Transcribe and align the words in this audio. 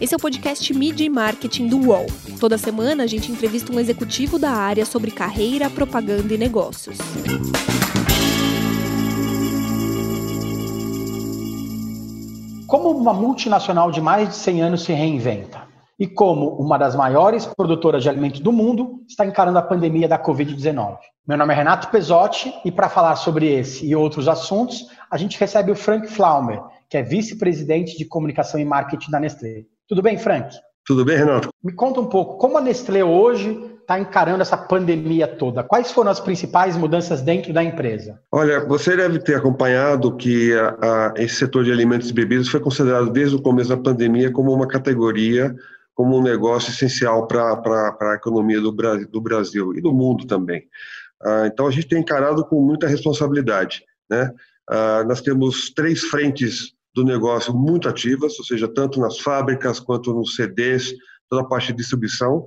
Esse 0.00 0.14
é 0.14 0.16
o 0.16 0.20
podcast 0.20 0.72
Media 0.72 1.06
e 1.06 1.10
Marketing 1.10 1.68
do 1.68 1.88
UOL. 1.88 2.06
Toda 2.40 2.56
semana 2.56 3.04
a 3.04 3.06
gente 3.06 3.30
entrevista 3.30 3.70
um 3.70 3.78
executivo 3.78 4.38
da 4.38 4.50
área 4.50 4.86
sobre 4.86 5.10
carreira, 5.10 5.68
propaganda 5.68 6.32
e 6.32 6.38
negócios. 6.38 6.96
Como 12.66 12.90
uma 12.90 13.12
multinacional 13.12 13.90
de 13.90 14.00
mais 14.00 14.28
de 14.28 14.34
100 14.36 14.62
anos 14.62 14.82
se 14.84 14.92
reinventa? 14.92 15.68
E 15.98 16.06
como 16.06 16.50
uma 16.56 16.78
das 16.78 16.96
maiores 16.96 17.44
produtoras 17.44 18.02
de 18.02 18.08
alimentos 18.08 18.40
do 18.40 18.52
mundo 18.52 19.02
está 19.06 19.26
encarando 19.26 19.58
a 19.58 19.62
pandemia 19.62 20.08
da 20.08 20.18
Covid-19? 20.18 20.96
Meu 21.28 21.36
nome 21.36 21.52
é 21.52 21.56
Renato 21.56 21.88
Pesotti 21.88 22.54
e 22.64 22.72
para 22.72 22.88
falar 22.88 23.16
sobre 23.16 23.52
esse 23.52 23.86
e 23.86 23.94
outros 23.94 24.28
assuntos, 24.28 24.86
a 25.10 25.18
gente 25.18 25.38
recebe 25.38 25.70
o 25.70 25.76
Frank 25.76 26.06
Flaumer, 26.06 26.62
que 26.90 26.96
é 26.96 27.02
vice-presidente 27.02 27.96
de 27.96 28.04
comunicação 28.04 28.60
e 28.60 28.64
marketing 28.64 29.12
da 29.12 29.20
Nestlé. 29.20 29.62
Tudo 29.88 30.02
bem, 30.02 30.18
Frank? 30.18 30.56
Tudo 30.84 31.04
bem, 31.04 31.16
Renato? 31.16 31.48
Me 31.62 31.72
conta 31.72 32.00
um 32.00 32.06
pouco, 32.06 32.36
como 32.36 32.58
a 32.58 32.60
Nestlé 32.60 33.04
hoje 33.04 33.70
está 33.80 33.98
encarando 33.98 34.42
essa 34.42 34.56
pandemia 34.56 35.28
toda? 35.28 35.62
Quais 35.62 35.92
foram 35.92 36.10
as 36.10 36.18
principais 36.18 36.76
mudanças 36.76 37.22
dentro 37.22 37.52
da 37.52 37.62
empresa? 37.62 38.20
Olha, 38.32 38.64
você 38.66 38.96
deve 38.96 39.20
ter 39.20 39.36
acompanhado 39.36 40.16
que 40.16 40.52
a, 40.54 40.68
a, 40.82 41.14
esse 41.16 41.36
setor 41.36 41.64
de 41.64 41.70
alimentos 41.70 42.10
e 42.10 42.12
bebidas 42.12 42.48
foi 42.48 42.58
considerado 42.58 43.10
desde 43.10 43.36
o 43.36 43.42
começo 43.42 43.68
da 43.68 43.76
pandemia 43.76 44.32
como 44.32 44.52
uma 44.52 44.66
categoria, 44.66 45.54
como 45.94 46.18
um 46.18 46.22
negócio 46.22 46.70
essencial 46.70 47.28
para 47.28 47.98
a 48.00 48.14
economia 48.16 48.60
do, 48.60 48.72
do, 48.72 49.20
Brasil 49.20 49.74
e 49.76 49.80
do 49.80 49.92
mundo 49.92 50.26
também. 50.26 50.64
Ah, 51.22 51.44
então, 51.46 51.68
a 51.68 51.70
gente 51.70 51.86
tem 51.86 52.00
encarado 52.00 52.44
com 52.44 52.60
muita 52.60 52.88
responsabilidade. 52.88 53.84
Né? 54.08 54.32
Ah, 54.68 55.04
nós 55.06 55.20
temos 55.20 55.70
três 55.72 56.00
frentes 56.00 56.74
do 56.94 57.04
negócio 57.04 57.54
muito 57.54 57.88
ativas, 57.88 58.38
ou 58.38 58.44
seja, 58.44 58.66
tanto 58.66 59.00
nas 59.00 59.18
fábricas 59.18 59.78
quanto 59.78 60.12
nos 60.12 60.34
CDs, 60.34 60.92
toda 61.28 61.42
a 61.42 61.46
parte 61.46 61.68
de 61.68 61.78
distribuição 61.78 62.46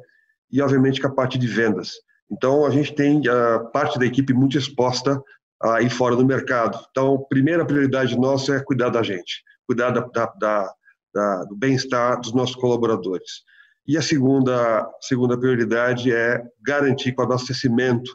e, 0.51 0.62
obviamente, 0.62 1.01
com 1.01 1.07
a 1.07 1.13
parte 1.13 1.37
de 1.37 1.48
vendas. 1.48 1.93
Então, 2.31 2.65
a 2.65 2.70
gente 2.70 2.93
tem 2.93 3.21
a 3.27 3.59
parte 3.59 3.98
da 3.98 4.05
equipe 4.05 4.34
muito 4.34 4.57
exposta 4.57 5.21
aí 5.62 5.90
fora 5.90 6.15
do 6.15 6.26
mercado. 6.26 6.79
Então, 6.91 7.15
a 7.15 7.27
primeira 7.27 7.65
prioridade 7.65 8.18
nossa 8.18 8.55
é 8.55 8.63
cuidar 8.63 8.90
da 8.90 9.01
gente, 9.01 9.43
cuidar 9.65 9.91
da, 9.91 10.01
da, 10.01 10.26
da, 10.40 10.73
da 11.13 11.43
do 11.46 11.55
bem-estar 11.55 12.20
dos 12.20 12.34
nossos 12.34 12.55
colaboradores. 12.55 13.43
E 13.87 13.98
a 13.98 14.01
segunda, 14.01 14.90
segunda 15.01 15.37
prioridade 15.37 16.12
é 16.12 16.41
garantir 16.65 17.13
que 17.13 17.21
o 17.21 17.23
abastecimento 17.23 18.12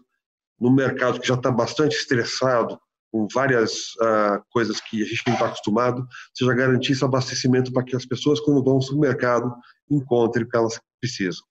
no 0.60 0.70
mercado 0.74 1.20
que 1.20 1.28
já 1.28 1.34
está 1.34 1.50
bastante 1.50 1.96
estressado 1.96 2.78
com 3.10 3.26
várias 3.32 3.94
uh, 3.96 4.42
coisas 4.50 4.80
que 4.80 5.02
a 5.02 5.06
gente 5.06 5.22
não 5.26 5.34
está 5.34 5.46
acostumado, 5.46 6.06
seja 6.34 6.54
garantir 6.54 6.92
esse 6.92 7.04
abastecimento 7.04 7.72
para 7.72 7.82
que 7.82 7.96
as 7.96 8.06
pessoas, 8.06 8.40
quando 8.40 8.62
vão 8.62 8.74
ao 8.74 8.82
supermercado, 8.82 9.54
encontrem 9.90 10.44
o 10.44 10.48
que 10.48 10.56
elas 10.56 10.78
precisam. 11.00 11.42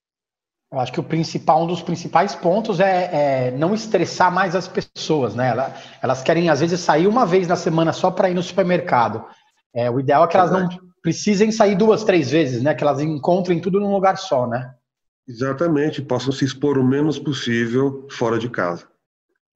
Eu 0.72 0.80
acho 0.80 0.92
que 0.92 1.00
o 1.00 1.04
principal, 1.04 1.64
um 1.64 1.68
dos 1.68 1.82
principais 1.82 2.36
pontos 2.36 2.82
é, 2.82 3.48
é 3.48 3.52
não 3.52 3.74
estressar 3.74 4.32
mais 4.32 4.54
as 4.54 4.68
pessoas, 4.68 5.34
né? 5.34 5.50
Elas, 5.50 5.74
elas, 6.02 6.22
querem, 6.22 6.50
às 6.50 6.60
vezes, 6.60 6.82
sair 6.82 7.08
uma 7.08 7.26
vez 7.26 7.48
na 7.48 7.56
semana 7.56 7.94
só 7.94 8.12
para 8.12 8.30
ir 8.30 8.34
no 8.34 8.44
supermercado. 8.44 9.24
É, 9.74 9.90
o 9.90 10.00
ideal 10.00 10.26
é 10.26 10.28
que 10.28 10.36
elas 10.36 10.52
não 10.52 10.68
precisem 11.02 11.54
sair 11.54 11.76
duas, 11.76 12.04
três 12.04 12.30
vezes, 12.30 12.62
né? 12.62 12.76
Que 12.76 12.84
elas 12.84 13.00
encontrem 13.00 13.62
tudo 13.62 13.80
num 13.80 13.94
lugar 13.94 14.18
só, 14.18 14.46
né? 14.46 14.74
Exatamente, 15.26 16.02
possam 16.02 16.34
se 16.34 16.44
expor 16.44 16.78
o 16.78 16.84
menos 16.84 17.18
possível 17.18 18.06
fora 18.12 18.38
de 18.38 18.50
casa. 18.50 18.88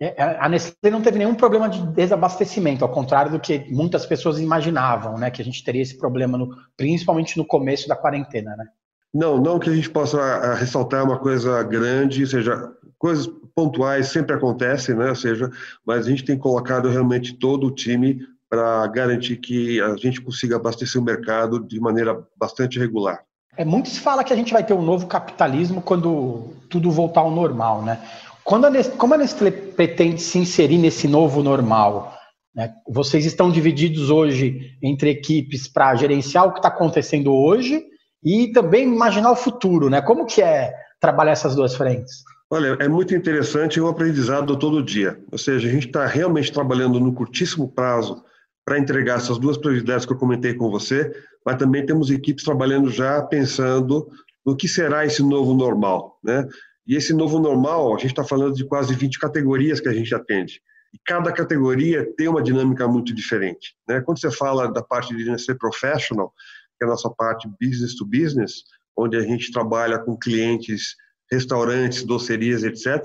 É, 0.04 0.16
a 0.40 0.50
Nestlé 0.50 0.90
não 0.90 1.00
teve 1.00 1.20
nenhum 1.20 1.36
problema 1.36 1.70
de 1.70 1.80
desabastecimento, 1.86 2.84
ao 2.84 2.90
contrário 2.90 3.32
do 3.32 3.40
que 3.40 3.72
muitas 3.72 4.04
pessoas 4.04 4.40
imaginavam, 4.40 5.16
né? 5.16 5.30
Que 5.30 5.44
a 5.44 5.46
gente 5.46 5.64
teria 5.64 5.84
esse 5.84 5.96
problema, 5.96 6.40
no, 6.40 6.50
principalmente 6.76 7.38
no 7.38 7.46
começo 7.46 7.88
da 7.88 7.96
quarentena, 7.96 8.56
né? 8.58 8.66
Não, 9.14 9.38
não 9.38 9.60
que 9.60 9.70
a 9.70 9.76
gente 9.76 9.92
possa 9.92 10.20
ah, 10.20 10.56
ressaltar 10.56 11.04
uma 11.04 11.20
coisa 11.20 11.62
grande, 11.62 12.22
ou 12.22 12.28
seja, 12.28 12.72
coisas 12.98 13.30
pontuais 13.54 14.08
sempre 14.08 14.36
acontecem, 14.36 14.96
né? 14.96 15.10
Ou 15.10 15.16
seja, 15.16 15.52
mas 15.86 16.08
a 16.08 16.10
gente 16.10 16.26
tem 16.26 16.36
colocado 16.36 16.90
realmente 16.90 17.38
todo 17.38 17.68
o 17.68 17.72
time 17.72 18.26
para 18.50 18.88
garantir 18.88 19.38
que 19.38 19.80
a 19.82 19.96
gente 19.98 20.20
consiga 20.20 20.56
abastecer 20.56 21.00
o 21.00 21.06
mercado 21.06 21.60
de 21.60 21.80
maneira 21.80 22.24
bastante 22.36 22.80
regular. 22.80 23.22
É 23.56 23.64
muito 23.64 23.90
se 23.90 24.00
fala 24.00 24.24
que 24.24 24.34
a 24.34 24.36
gente 24.36 24.52
vai 24.52 24.64
ter 24.64 24.74
um 24.74 24.82
novo 24.82 25.06
capitalismo 25.06 25.82
quando 25.82 26.54
tudo 26.70 26.90
voltar 26.90 27.22
ao 27.22 27.30
normal, 27.30 27.84
né? 27.84 28.00
Quando 28.44 28.66
a 28.66 28.70
Nestlé, 28.70 28.96
como 28.98 29.14
a 29.14 29.18
Nestlé 29.18 29.52
pretende 29.52 30.22
se 30.22 30.38
inserir 30.38 30.78
nesse 30.78 31.08
novo 31.08 31.44
normal? 31.44 32.14
Né? 32.56 32.74
Vocês 32.88 33.26
estão 33.26 33.52
divididos 33.52 34.10
hoje 34.10 34.78
entre 34.82 35.10
equipes 35.10 35.68
para 35.68 35.96
gerenciar 35.96 36.46
o 36.46 36.52
que 36.52 36.60
está 36.60 36.68
acontecendo 36.68 37.34
hoje 37.34 37.84
e 38.24 38.52
também 38.52 38.84
imaginar 38.84 39.32
o 39.32 39.36
futuro, 39.36 39.90
né? 39.90 40.02
Como 40.02 40.26
que 40.26 40.42
é 40.42 40.74
trabalhar 41.00 41.32
essas 41.32 41.56
duas 41.56 41.76
frentes? 41.76 42.24
Olha, 42.50 42.78
é 42.80 42.88
muito 42.88 43.16
interessante 43.16 43.80
o 43.80 43.88
aprendizado 43.88 44.58
todo 44.58 44.84
dia. 44.84 45.18
Ou 45.32 45.38
seja, 45.38 45.68
a 45.68 45.72
gente 45.72 45.88
está 45.88 46.06
realmente 46.06 46.52
trabalhando 46.52 47.00
no 47.00 47.14
curtíssimo 47.14 47.72
prazo 47.72 48.24
para 48.66 48.78
entregar 48.78 49.18
essas 49.18 49.40
duas 49.40 49.58
prioridades 49.58 50.06
que 50.06 50.14
eu 50.14 50.18
comentei 50.18 50.54
com 50.54 50.70
você, 50.70 51.12
mas 51.46 51.56
também 51.56 51.86
temos 51.86 52.12
equipes 52.12 52.44
trabalhando 52.44 52.92
já 52.92 53.22
pensando 53.24 54.08
no 54.46 54.56
que 54.56 54.68
será 54.68 55.06
esse 55.06 55.24
novo 55.24 55.54
normal, 55.54 56.20
né? 56.24 56.46
E 56.92 56.96
esse 56.98 57.14
novo 57.14 57.40
normal, 57.40 57.96
a 57.96 57.98
gente 57.98 58.10
está 58.10 58.22
falando 58.22 58.54
de 58.54 58.66
quase 58.66 58.94
20 58.94 59.18
categorias 59.18 59.80
que 59.80 59.88
a 59.88 59.94
gente 59.94 60.14
atende. 60.14 60.62
E 60.94 61.00
cada 61.06 61.32
categoria 61.32 62.06
tem 62.18 62.28
uma 62.28 62.44
dinâmica 62.44 62.86
muito 62.86 63.16
diferente. 63.16 63.78
Né? 63.88 64.02
Quando 64.02 64.20
você 64.20 64.30
fala 64.30 64.68
da 64.70 64.84
parte 64.84 65.16
de 65.16 65.42
ser 65.42 65.56
professional, 65.58 66.34
que 66.78 66.84
é 66.84 66.86
a 66.86 66.90
nossa 66.90 67.10
parte 67.10 67.48
business 67.62 67.96
to 67.96 68.06
business, 68.06 68.64
onde 68.98 69.16
a 69.16 69.22
gente 69.22 69.54
trabalha 69.54 70.00
com 70.00 70.18
clientes, 70.18 70.98
restaurantes, 71.32 72.04
docerias, 72.04 72.62
etc., 72.62 73.02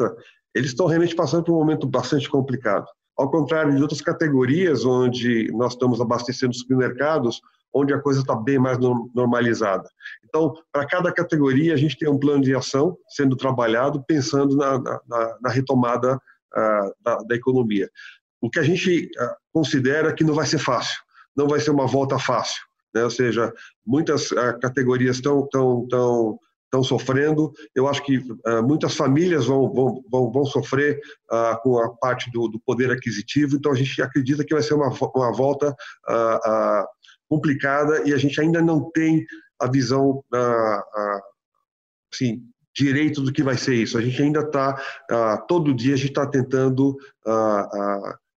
eles 0.52 0.70
estão 0.70 0.86
realmente 0.86 1.14
passando 1.14 1.44
por 1.44 1.54
um 1.54 1.60
momento 1.60 1.86
bastante 1.86 2.28
complicado. 2.28 2.86
Ao 3.16 3.30
contrário 3.30 3.72
de 3.72 3.80
outras 3.80 4.00
categorias, 4.00 4.84
onde 4.84 5.48
nós 5.52 5.74
estamos 5.74 6.00
abastecendo 6.00 6.52
supermercados, 6.56 7.40
onde 7.76 7.92
a 7.92 8.00
coisa 8.00 8.20
está 8.20 8.34
bem 8.34 8.58
mais 8.58 8.78
normalizada. 9.14 9.88
Então, 10.24 10.54
para 10.72 10.86
cada 10.86 11.12
categoria, 11.12 11.74
a 11.74 11.76
gente 11.76 11.98
tem 11.98 12.08
um 12.08 12.18
plano 12.18 12.42
de 12.42 12.54
ação 12.54 12.96
sendo 13.08 13.36
trabalhado, 13.36 14.02
pensando 14.06 14.56
na, 14.56 14.78
na, 14.78 15.38
na 15.42 15.50
retomada 15.50 16.16
uh, 16.16 16.94
da, 17.02 17.16
da, 17.18 17.36
economia. 17.36 17.90
O 18.40 18.48
que 18.48 18.58
a 18.58 18.62
gente 18.62 19.10
uh, 19.18 19.34
considera 19.52 20.14
que 20.14 20.24
não 20.24 20.34
vai 20.34 20.46
ser 20.46 20.58
fácil, 20.58 20.98
não 21.36 21.46
vai 21.46 21.60
ser 21.60 21.70
uma 21.70 21.86
volta 21.86 22.18
fácil. 22.18 22.62
Né? 22.94 23.04
Ou 23.04 23.10
seja, 23.10 23.52
muitas 23.86 24.30
uh, 24.30 24.58
categorias 24.60 25.16
estão 25.16 25.46
tão, 25.50 25.86
tão, 25.88 26.38
estão 26.64 26.82
sofrendo. 26.82 27.52
Eu 27.74 27.88
acho 27.88 28.02
que 28.02 28.18
uh, 28.18 28.62
muitas 28.62 28.94
famílias 28.94 29.44
vão, 29.44 29.70
vão, 29.70 30.02
vão, 30.10 30.32
vão 30.32 30.44
sofrer 30.46 30.98
com 31.62 31.78
a 31.78 31.90
parte 31.96 32.30
do, 32.30 32.48
do, 32.48 32.58
poder 32.60 32.90
aquisitivo. 32.90 33.56
Então, 33.56 33.72
a 33.72 33.76
gente 33.76 34.00
acredita 34.00 34.44
que 34.44 34.54
vai 34.54 34.62
ser 34.62 34.74
uma, 34.74 34.88
uma 35.14 35.32
volta 35.32 35.74
complicada 37.28 38.02
e 38.08 38.12
a 38.12 38.16
gente 38.16 38.40
ainda 38.40 38.62
não 38.62 38.90
tem 38.90 39.24
a 39.60 39.70
visão 39.70 40.22
assim, 42.12 42.42
direito 42.74 43.22
do 43.22 43.32
que 43.32 43.42
vai 43.42 43.56
ser 43.56 43.74
isso. 43.74 43.96
A 43.96 44.02
gente 44.02 44.22
ainda 44.22 44.40
está, 44.40 44.76
todo 45.48 45.74
dia 45.74 45.94
a 45.94 45.96
gente 45.96 46.10
está 46.10 46.26
tentando 46.26 46.96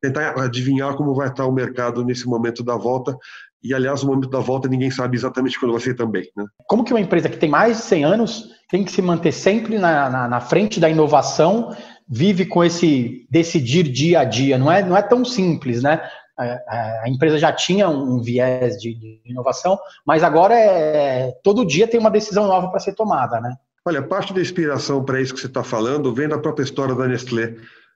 tentar 0.00 0.40
adivinhar 0.40 0.96
como 0.96 1.14
vai 1.14 1.28
estar 1.28 1.44
o 1.46 1.52
mercado 1.52 2.04
nesse 2.04 2.26
momento 2.26 2.62
da 2.62 2.76
volta. 2.76 3.16
E, 3.62 3.74
aliás, 3.74 4.02
o 4.02 4.06
momento 4.06 4.30
da 4.30 4.38
volta 4.38 4.68
ninguém 4.68 4.90
sabe 4.90 5.16
exatamente 5.16 5.58
quando 5.58 5.72
vai 5.72 5.80
ser 5.80 5.94
também. 5.94 6.30
Né? 6.36 6.44
Como 6.68 6.84
que 6.84 6.92
uma 6.92 7.00
empresa 7.00 7.28
que 7.28 7.36
tem 7.36 7.48
mais 7.48 7.78
de 7.78 7.82
100 7.84 8.04
anos 8.04 8.50
tem 8.70 8.84
que 8.84 8.92
se 8.92 9.02
manter 9.02 9.32
sempre 9.32 9.78
na, 9.78 10.08
na, 10.08 10.28
na 10.28 10.40
frente 10.40 10.78
da 10.78 10.88
inovação, 10.88 11.76
vive 12.08 12.46
com 12.46 12.62
esse 12.62 13.26
decidir 13.28 13.82
dia 13.84 14.20
a 14.20 14.24
dia? 14.24 14.56
Não 14.56 14.70
é, 14.70 14.84
não 14.84 14.96
é 14.96 15.02
tão 15.02 15.24
simples, 15.24 15.82
né? 15.82 16.00
A 16.38 17.08
empresa 17.08 17.38
já 17.38 17.52
tinha 17.52 17.88
um 17.88 18.20
viés 18.20 18.76
de, 18.76 18.94
de 18.94 19.20
inovação, 19.24 19.78
mas 20.06 20.22
agora 20.22 20.54
é, 20.54 21.32
todo 21.42 21.66
dia 21.66 21.88
tem 21.88 21.98
uma 21.98 22.10
decisão 22.10 22.46
nova 22.46 22.68
para 22.68 22.80
ser 22.80 22.94
tomada, 22.94 23.40
né? 23.40 23.54
Olha, 23.84 24.02
parte 24.02 24.34
da 24.34 24.40
inspiração 24.40 25.04
para 25.04 25.20
isso 25.20 25.34
que 25.34 25.40
você 25.40 25.46
está 25.46 25.64
falando 25.64 26.14
vem 26.14 26.28
da 26.28 26.38
própria 26.38 26.64
história 26.64 26.94
da 26.94 27.08
Nestlé 27.08 27.54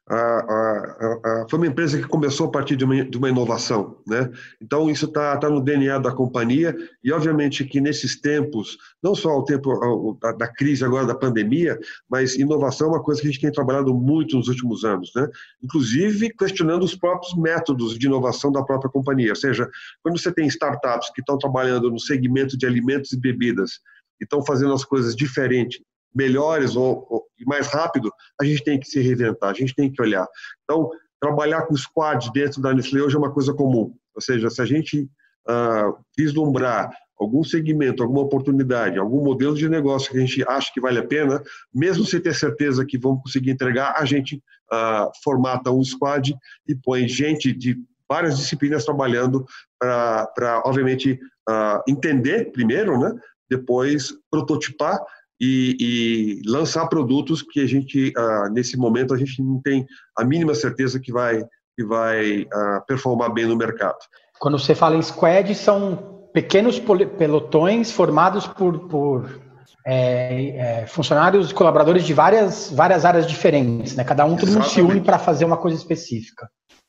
a, 0.08 0.16
a, 0.16 1.42
a, 1.42 1.46
foi 1.48 1.58
uma 1.60 1.66
empresa 1.68 1.98
que 1.98 2.08
começou 2.08 2.48
a 2.48 2.50
partir 2.50 2.74
de 2.76 2.84
uma, 2.84 3.04
de 3.04 3.16
uma 3.16 3.28
inovação, 3.28 4.02
né? 4.06 4.30
Então 4.60 4.90
isso 4.90 5.06
está 5.06 5.36
tá 5.36 5.48
no 5.48 5.60
DNA 5.60 5.98
da 5.98 6.10
companhia 6.10 6.76
e 7.04 7.12
obviamente 7.12 7.64
que 7.64 7.80
nesses 7.80 8.20
tempos, 8.20 8.76
não 9.02 9.14
só 9.14 9.38
o 9.38 9.44
tempo 9.44 10.18
da, 10.20 10.32
da, 10.32 10.48
crise 10.48 10.84
agora 10.84 11.06
da 11.06 11.14
pandemia, 11.14 11.78
mas 12.10 12.34
inovação 12.34 12.88
é 12.88 12.90
uma 12.90 13.02
coisa 13.02 13.20
que 13.20 13.28
a 13.28 13.30
gente 13.30 13.40
tem 13.40 13.52
trabalhado 13.52 13.94
muito 13.94 14.36
nos 14.36 14.48
últimos 14.48 14.84
anos, 14.84 15.12
né? 15.14 15.28
Inclusive 15.62 16.30
questionando 16.30 16.82
os 16.82 16.96
próprios 16.96 17.34
métodos 17.36 17.96
de 17.96 18.06
inovação 18.06 18.50
da 18.50 18.62
própria 18.62 18.90
companhia, 18.90 19.30
ou 19.30 19.36
seja, 19.36 19.68
quando 20.02 20.18
você 20.18 20.32
tem 20.32 20.46
startups 20.46 21.10
que 21.14 21.20
estão 21.20 21.38
trabalhando 21.38 21.90
no 21.90 22.00
segmento 22.00 22.58
de 22.58 22.66
alimentos 22.66 23.12
e 23.12 23.20
bebidas 23.20 23.78
e 24.20 24.24
estão 24.24 24.44
fazendo 24.44 24.72
as 24.72 24.84
coisas 24.84 25.14
diferentes 25.14 25.80
melhores 26.14 26.76
ou, 26.76 27.06
ou 27.08 27.26
mais 27.46 27.66
rápido, 27.68 28.10
a 28.40 28.44
gente 28.44 28.62
tem 28.62 28.78
que 28.78 28.86
se 28.86 29.00
reinventar, 29.00 29.50
a 29.50 29.54
gente 29.54 29.74
tem 29.74 29.90
que 29.90 30.00
olhar. 30.00 30.26
Então, 30.64 30.90
trabalhar 31.20 31.62
com 31.62 31.76
squad 31.76 32.30
dentro 32.32 32.60
da 32.60 32.74
Nestlé 32.74 33.02
hoje 33.02 33.16
é 33.16 33.18
uma 33.18 33.32
coisa 33.32 33.52
comum. 33.52 33.94
Ou 34.14 34.20
seja, 34.20 34.50
se 34.50 34.60
a 34.60 34.66
gente 34.66 35.08
uh, 35.48 35.96
vislumbrar 36.16 36.90
algum 37.18 37.44
segmento, 37.44 38.02
alguma 38.02 38.22
oportunidade, 38.22 38.98
algum 38.98 39.22
modelo 39.22 39.54
de 39.54 39.68
negócio 39.68 40.10
que 40.10 40.18
a 40.18 40.20
gente 40.20 40.44
acha 40.48 40.72
que 40.72 40.80
vale 40.80 40.98
a 40.98 41.06
pena, 41.06 41.40
mesmo 41.72 42.04
sem 42.04 42.20
ter 42.20 42.34
certeza 42.34 42.84
que 42.84 42.98
vamos 42.98 43.22
conseguir 43.22 43.52
entregar, 43.52 43.94
a 43.96 44.04
gente 44.04 44.42
ah, 44.72 45.08
formata 45.22 45.70
um 45.70 45.84
squad 45.84 46.34
e 46.66 46.74
põe 46.74 47.06
gente 47.06 47.52
de 47.52 47.78
várias 48.08 48.36
disciplinas 48.36 48.84
trabalhando 48.84 49.46
para, 49.78 50.62
obviamente, 50.64 51.18
uh, 51.48 51.80
entender 51.88 52.50
primeiro, 52.50 52.98
né? 52.98 53.14
depois 53.48 54.12
prototipar 54.30 54.98
e, 55.44 55.76
e, 55.80 56.48
lançar 56.48 56.86
produtos 56.86 57.42
que 57.42 57.58
a 57.58 57.66
gente, 57.66 58.12
uh, 58.16 58.48
nesse 58.52 58.76
momento, 58.76 59.12
a 59.12 59.18
gente 59.18 59.42
não 59.42 59.60
tem 59.60 59.84
a 60.16 60.24
mínima 60.24 60.54
certeza 60.54 61.00
que 61.00 61.12
vai, 61.12 61.44
que 61.76 61.84
vai 61.84 62.42
uh, 62.42 62.86
performar 62.86 63.32
bem 63.32 63.46
no 63.46 63.56
mercado. 63.56 63.98
Quando 64.38 64.56
você 64.56 64.72
fala 64.72 64.94
em 64.94 65.02
squad, 65.02 65.52
são 65.56 66.28
pequenos 66.32 66.78
pelotões 66.78 67.90
formados 67.90 68.46
por, 68.46 68.86
por 68.88 69.40
é, 69.84 70.82
é, 70.82 70.86
funcionários 70.86 71.50
e 71.50 71.54
colaboradores 71.54 72.04
de 72.04 72.14
várias, 72.14 72.70
várias 72.72 73.04
áreas 73.04 73.26
diferentes, 73.26 73.96
né? 73.96 74.04
Cada 74.04 74.24
um, 74.24 74.36
todo 74.36 74.48
mundo 74.48 74.64
se 74.64 74.80
une 74.80 75.00
para 75.00 75.18
fazer 75.18 75.44
uma 75.44 75.56
coisa 75.56 75.76
específica. 75.76 76.48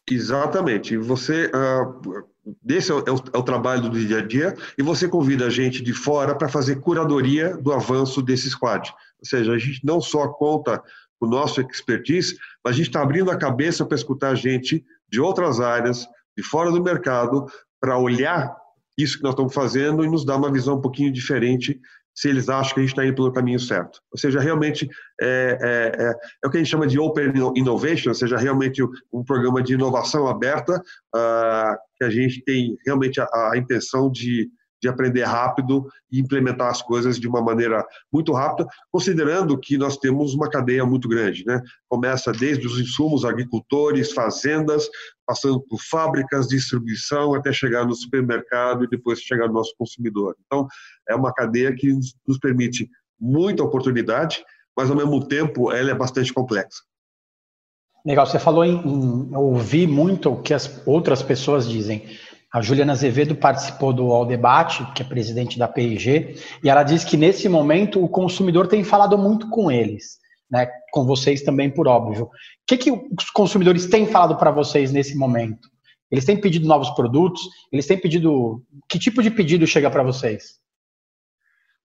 Exatamente. 0.09 0.95
Você, 0.97 1.47
uh, 1.47 2.23
esse 2.67 2.91
é 2.91 2.93
o, 2.93 2.99
é 2.99 3.37
o, 3.37 3.43
trabalho 3.43 3.89
do 3.89 4.05
dia 4.05 4.19
a 4.19 4.25
dia 4.25 4.55
e 4.77 4.83
você 4.83 5.07
convida 5.07 5.45
a 5.45 5.49
gente 5.49 5.81
de 5.81 5.93
fora 5.93 6.35
para 6.35 6.49
fazer 6.49 6.81
curadoria 6.81 7.55
do 7.55 7.71
avanço 7.71 8.21
desse 8.21 8.49
squad. 8.49 8.93
Ou 9.19 9.25
seja, 9.25 9.53
a 9.53 9.57
gente 9.57 9.79
não 9.83 10.01
só 10.01 10.27
conta 10.27 10.83
o 11.19 11.25
nosso 11.25 11.61
expertise, 11.61 12.37
mas 12.63 12.73
a 12.73 12.77
gente 12.77 12.87
está 12.87 13.01
abrindo 13.01 13.31
a 13.31 13.37
cabeça 13.37 13.85
para 13.85 13.95
escutar 13.95 14.35
gente 14.35 14.83
de 15.09 15.21
outras 15.21 15.61
áreas, 15.61 16.05
de 16.37 16.43
fora 16.43 16.69
do 16.69 16.83
mercado, 16.83 17.45
para 17.79 17.97
olhar 17.97 18.53
isso 18.97 19.17
que 19.17 19.23
nós 19.23 19.33
estamos 19.33 19.53
fazendo 19.53 20.03
e 20.03 20.09
nos 20.09 20.25
dar 20.25 20.35
uma 20.35 20.51
visão 20.51 20.75
um 20.75 20.81
pouquinho 20.81 21.11
diferente 21.11 21.79
se 22.15 22.29
eles 22.29 22.49
acham 22.49 22.73
que 22.73 22.79
a 22.79 22.83
gente 22.83 22.91
está 22.91 23.05
indo 23.05 23.15
pelo 23.15 23.33
caminho 23.33 23.59
certo. 23.59 23.99
Ou 24.11 24.19
seja, 24.19 24.39
realmente 24.39 24.87
é, 25.21 25.57
é, 25.61 26.03
é, 26.03 26.09
é, 26.43 26.47
o 26.47 26.49
que 26.49 26.57
a 26.57 26.59
gente 26.59 26.69
chama 26.69 26.87
de 26.87 26.99
Open 26.99 27.33
Innovation, 27.55 28.09
ou 28.09 28.15
seja, 28.15 28.37
realmente 28.37 28.83
um 29.11 29.23
programa 29.23 29.61
de 29.61 29.73
inovação 29.73 30.27
aberta, 30.27 30.75
uh, 31.15 31.77
que 31.97 32.03
a 32.03 32.09
gente 32.09 32.43
tem 32.43 32.77
realmente 32.85 33.19
a, 33.19 33.27
a 33.51 33.57
intenção 33.57 34.11
de, 34.11 34.49
de 34.83 34.89
aprender 34.89 35.23
rápido 35.23 35.87
e 36.11 36.19
implementar 36.19 36.69
as 36.69 36.81
coisas 36.81 37.17
de 37.17 37.27
uma 37.27 37.41
maneira 37.41 37.85
muito 38.11 38.33
rápida, 38.33 38.67
considerando 38.91 39.57
que 39.57 39.77
nós 39.77 39.97
temos 39.97 40.33
uma 40.33 40.49
cadeia 40.49 40.85
muito 40.85 41.07
grande, 41.07 41.45
né? 41.45 41.61
Começa 41.87 42.33
desde 42.33 42.67
os 42.67 42.77
insumos, 42.77 43.23
agricultores, 43.23 44.11
fazendas, 44.11 44.89
passando 45.25 45.59
por 45.61 45.79
fábricas, 45.81 46.47
distribuição, 46.47 47.33
até 47.33 47.51
chegar 47.51 47.85
no 47.85 47.95
supermercado 47.95 48.83
e 48.83 48.89
depois 48.89 49.19
chegar 49.19 49.47
no 49.47 49.53
nosso 49.53 49.73
consumidor. 49.77 50.35
Então, 50.45 50.67
é 51.09 51.15
uma 51.15 51.33
cadeia 51.33 51.73
que 51.73 51.93
nos 52.27 52.37
permite 52.39 52.89
muita 53.19 53.63
oportunidade, 53.63 54.43
mas 54.75 54.89
ao 54.89 54.95
mesmo 54.95 55.25
tempo 55.25 55.71
ela 55.71 55.91
é 55.91 55.95
bastante 55.95 56.33
complexa. 56.33 56.81
Legal, 58.05 58.25
você 58.25 58.37
falou 58.37 58.65
em, 58.65 58.81
em 58.85 59.35
ouvir 59.35 59.87
muito 59.87 60.29
o 60.29 60.41
que 60.41 60.53
as 60.53 60.81
outras 60.85 61.23
pessoas 61.23 61.69
dizem. 61.69 62.05
A 62.53 62.61
Juliana 62.61 62.91
Azevedo 62.91 63.33
participou 63.33 63.93
do 63.93 64.11
All 64.11 64.25
Debate, 64.25 64.85
que 64.93 65.01
é 65.01 65.05
presidente 65.05 65.57
da 65.57 65.67
PIG, 65.67 66.35
e 66.63 66.69
ela 66.69 66.83
diz 66.83 67.03
que 67.03 67.17
nesse 67.17 67.47
momento 67.49 68.03
o 68.03 68.09
consumidor 68.09 68.67
tem 68.67 68.83
falado 68.83 69.17
muito 69.17 69.49
com 69.49 69.71
eles, 69.71 70.19
né? 70.53 70.67
Com 70.91 71.03
vocês 71.03 71.41
também, 71.41 71.67
por 71.67 71.87
óbvio. 71.87 72.25
O 72.25 72.29
que, 72.67 72.77
que 72.77 72.91
os 72.91 73.31
consumidores 73.33 73.87
têm 73.87 74.05
falado 74.05 74.37
para 74.37 74.51
vocês 74.51 74.91
nesse 74.91 75.17
momento? 75.17 75.67
Eles 76.11 76.25
têm 76.25 76.39
pedido 76.39 76.67
novos 76.67 76.91
produtos? 76.91 77.41
Eles 77.71 77.87
têm 77.87 77.97
pedido. 77.97 78.63
Que 78.87 78.99
tipo 78.99 79.23
de 79.23 79.31
pedido 79.31 79.65
chega 79.65 79.89
para 79.89 80.03
vocês? 80.03 80.59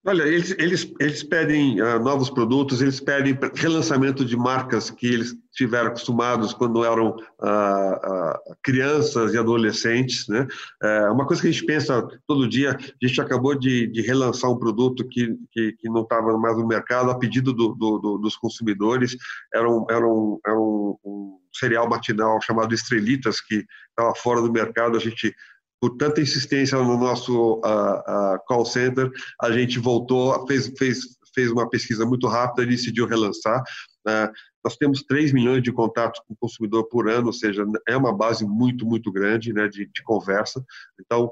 Olha, 0.06 0.23
eles, 0.23 0.55
eles, 0.59 0.95
eles 1.00 1.23
pedem 1.25 1.83
uh, 1.83 1.99
novos 1.99 2.31
produtos, 2.31 2.81
eles 2.81 3.00
pedem 3.00 3.37
relançamento 3.55 4.25
de 4.25 4.37
marcas 4.37 4.91
que 4.91 5.06
eles 5.06 5.37
tiveram 5.53 5.89
acostumados 5.89 6.55
quando 6.55 6.85
eram 6.85 7.09
uh, 7.11 7.15
uh, 7.17 8.56
crianças 8.62 9.35
e 9.35 9.39
adolescentes. 9.39 10.29
Né? 10.29 10.47
É, 10.81 11.11
uma 11.11 11.27
coisa 11.27 11.43
que 11.43 11.49
a 11.49 11.50
gente 11.50 11.67
pensa 11.67 12.06
todo 12.29 12.49
dia, 12.49 12.79
a 12.79 13.06
gente 13.06 13.21
acabou 13.21 13.59
de, 13.59 13.89
de 13.89 14.00
relançar 14.00 14.49
um 14.49 14.59
produto 14.59 15.06
que, 15.09 15.37
que, 15.50 15.73
que 15.73 15.91
não 15.91 16.03
estava 16.03 16.39
mais 16.39 16.56
no 16.56 16.67
mercado, 16.67 17.11
a 17.11 17.19
pedido 17.19 17.53
do, 17.53 17.75
do, 17.75 17.99
do, 17.99 18.19
dos 18.19 18.37
consumidores, 18.37 19.17
era 19.53 19.69
um, 19.69 19.85
era 19.91 20.06
um, 20.06 20.39
era 20.47 20.56
um, 20.56 20.97
um 21.05 21.39
cereal 21.53 21.89
matinal 21.89 22.41
chamado 22.41 22.73
Estrelitas, 22.73 23.41
que 23.41 23.65
estava 23.91 24.15
fora 24.15 24.41
do 24.41 24.53
mercado, 24.53 24.97
a 24.97 25.01
gente 25.01 25.35
por 25.81 25.97
tanta 25.97 26.21
insistência 26.21 26.79
no 26.79 26.97
nosso 26.99 27.61
uh, 27.65 28.35
uh, 28.35 28.39
call 28.47 28.65
center, 28.65 29.11
a 29.41 29.51
gente 29.51 29.79
voltou, 29.79 30.47
fez, 30.47 30.73
fez, 30.77 31.01
fez 31.35 31.51
uma 31.51 31.69
pesquisa 31.69 32.05
muito 32.05 32.27
rápida 32.27 32.65
e 32.65 32.71
decidiu 32.71 33.07
relançar. 33.07 33.63
Uh, 34.07 34.31
nós 34.65 34.77
temos 34.77 35.03
3 35.05 35.33
milhões 35.33 35.63
de 35.63 35.73
contatos 35.73 36.21
com 36.27 36.35
o 36.35 36.37
consumidor 36.37 36.89
por 36.89 37.09
ano, 37.09 37.29
ou 37.29 37.33
seja, 37.33 37.65
é 37.89 37.97
uma 37.97 38.15
base 38.15 38.45
muito, 38.45 38.85
muito 38.85 39.11
grande 39.13 39.53
né, 39.53 39.69
de, 39.69 39.87
de 39.87 40.03
conversa. 40.03 40.63
Então, 41.01 41.31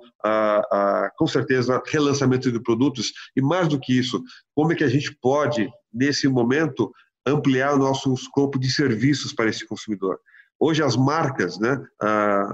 com 1.19 1.27
certeza, 1.27 1.83
relançamento 1.87 2.51
de 2.51 2.63
produtos 2.63 3.13
e, 3.37 3.43
mais 3.43 3.69
do 3.69 3.79
que 3.79 3.99
isso, 3.99 4.23
como 4.55 4.73
é 4.73 4.75
que 4.75 4.85
a 4.85 4.89
gente 4.89 5.15
pode, 5.21 5.69
nesse 5.93 6.29
momento, 6.29 6.91
ampliar 7.27 7.75
o 7.75 7.79
nosso 7.79 8.15
escopo 8.15 8.59
de 8.59 8.71
serviços 8.71 9.35
para 9.35 9.51
esse 9.51 9.67
consumidor. 9.67 10.19
Hoje, 10.59 10.83
as 10.83 10.97
marcas 10.97 11.59
né, 11.59 11.79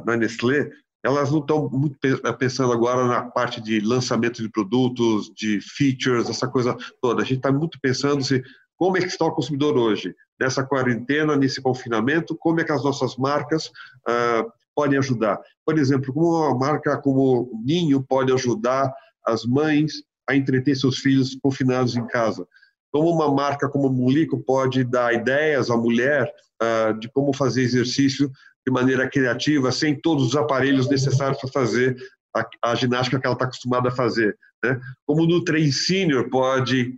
na 0.05 0.17
Nestlé 0.17 0.69
elas 1.03 1.31
não 1.31 1.41
estão 1.41 1.69
muito 1.69 1.97
eh, 2.05 2.33
pensando 2.33 2.73
agora 2.73 3.07
na 3.07 3.23
parte 3.23 3.61
de 3.61 3.81
lançamento 3.81 4.41
de 4.41 4.49
produtos, 4.49 5.33
de 5.35 5.61
features, 5.61 6.31
essa 6.31 6.47
coisa 6.47 6.77
toda. 7.01 7.23
A 7.23 7.25
gente 7.25 7.39
está 7.39 7.51
muito 7.51 7.79
pensando 7.81 8.23
se 8.23 8.43
como 8.77 8.97
é 8.97 9.01
que 9.01 9.09
está 9.09 9.25
o 9.25 9.33
consumidor 9.33 9.77
hoje, 9.77 10.15
nessa 10.41 10.65
quarentena, 10.65 11.37
nesse 11.37 11.61
confinamento, 11.61 12.37
como 12.37 12.61
é 12.61 12.65
que 12.65 12.73
as 12.73 12.83
nossas 12.83 13.17
marcas 13.17 13.71
ah, 14.09 14.45
podem 14.75 14.99
ajudar. 14.99 15.41
Por 15.65 15.79
exemplo, 15.79 16.13
como 16.13 16.37
uma 16.37 16.59
marca 16.59 16.97
como 17.01 17.51
Ninho 17.65 18.03
pode 18.03 18.33
ajudar 18.33 18.93
as 19.27 19.45
mães 19.45 20.03
a 20.29 20.35
entreter 20.35 20.77
seus 20.77 20.99
filhos 20.99 21.37
confinados 21.43 21.97
em 21.97 22.07
casa. 22.07 22.47
Como 22.91 23.11
uma 23.11 23.33
marca 23.33 23.69
como 23.69 23.89
Mulico 23.89 24.39
pode 24.39 24.85
dar 24.85 25.15
ideias 25.15 25.71
à 25.71 25.77
mulher 25.77 26.33
ah, 26.61 26.93
de 26.93 27.09
como 27.09 27.33
fazer 27.33 27.63
exercício 27.63 28.31
de 28.67 28.73
maneira 28.73 29.09
criativa, 29.09 29.73
sem 29.73 30.01
todos 30.01 30.29
os 30.29 30.37
aparelhos 30.37 30.89
necessários 30.89 31.39
para 31.41 31.51
fazer 31.51 31.97
a, 32.35 32.71
a, 32.71 32.75
ginástica 32.75 33.21
que 33.21 33.27
ela 33.27 33.35
está 33.35 33.47
acostumada 33.47 33.89
a 33.89 33.93
fazer. 33.93 34.37
Né? 34.65 34.81
Como 35.07 35.23
o 35.23 35.27
Nutri 35.27 35.71
Senior 35.73 36.29
pode 36.31 36.95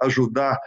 ajudar 0.00 0.58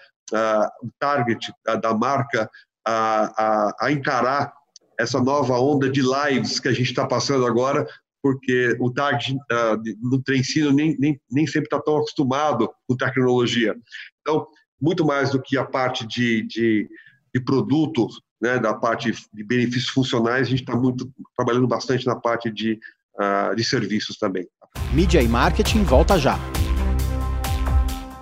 o 0.84 0.90
target 1.00 1.52
da 1.82 1.94
marca 1.94 2.50
a, 2.86 3.74
a, 3.80 3.92
encarar 3.92 4.54
essa 5.00 5.22
nova 5.22 5.58
onda 5.60 5.90
de 5.90 6.02
lives 6.02 6.60
que 6.60 6.68
a 6.68 6.74
gente 6.74 6.90
está 6.90 7.08
passando 7.08 7.46
agora, 7.46 7.88
porque 8.22 8.76
o 8.80 8.92
target 8.92 9.34
uh, 9.34 9.82
no 10.02 10.22
ensino 10.36 10.72
nem, 10.72 10.98
nem, 11.00 11.20
nem 11.32 11.48
sempre 11.48 11.68
está 11.68 11.80
tão 11.80 11.98
acostumado 11.98 12.70
com 12.88 12.98
tecnologia. 12.98 13.76
Então, 14.22 14.46
muito 14.82 15.06
mais 15.06 15.32
do 15.32 15.42
que 15.42 15.58
a 15.58 15.66
parte 15.66 16.06
de, 16.06 16.46
de, 16.46 16.90
de 17.34 17.42
produtos, 17.42 18.22
né, 18.42 18.60
da 18.60 18.74
parte 18.74 19.14
de 19.34 19.44
benefícios 19.44 19.90
funcionais, 19.90 20.48
a 20.48 20.50
gente 20.50 20.62
está 20.62 20.76
muito 20.76 21.12
trabalhando 21.36 21.68
bastante 21.68 22.06
na 22.06 22.16
parte 22.16 22.50
de, 22.52 22.80
uh, 23.20 23.54
de 23.56 23.64
serviços 23.64 24.18
também. 24.18 24.48
Mídia 24.94 25.22
e 25.22 25.28
marketing 25.28 25.84
volta 25.84 26.18
já. 26.18 26.40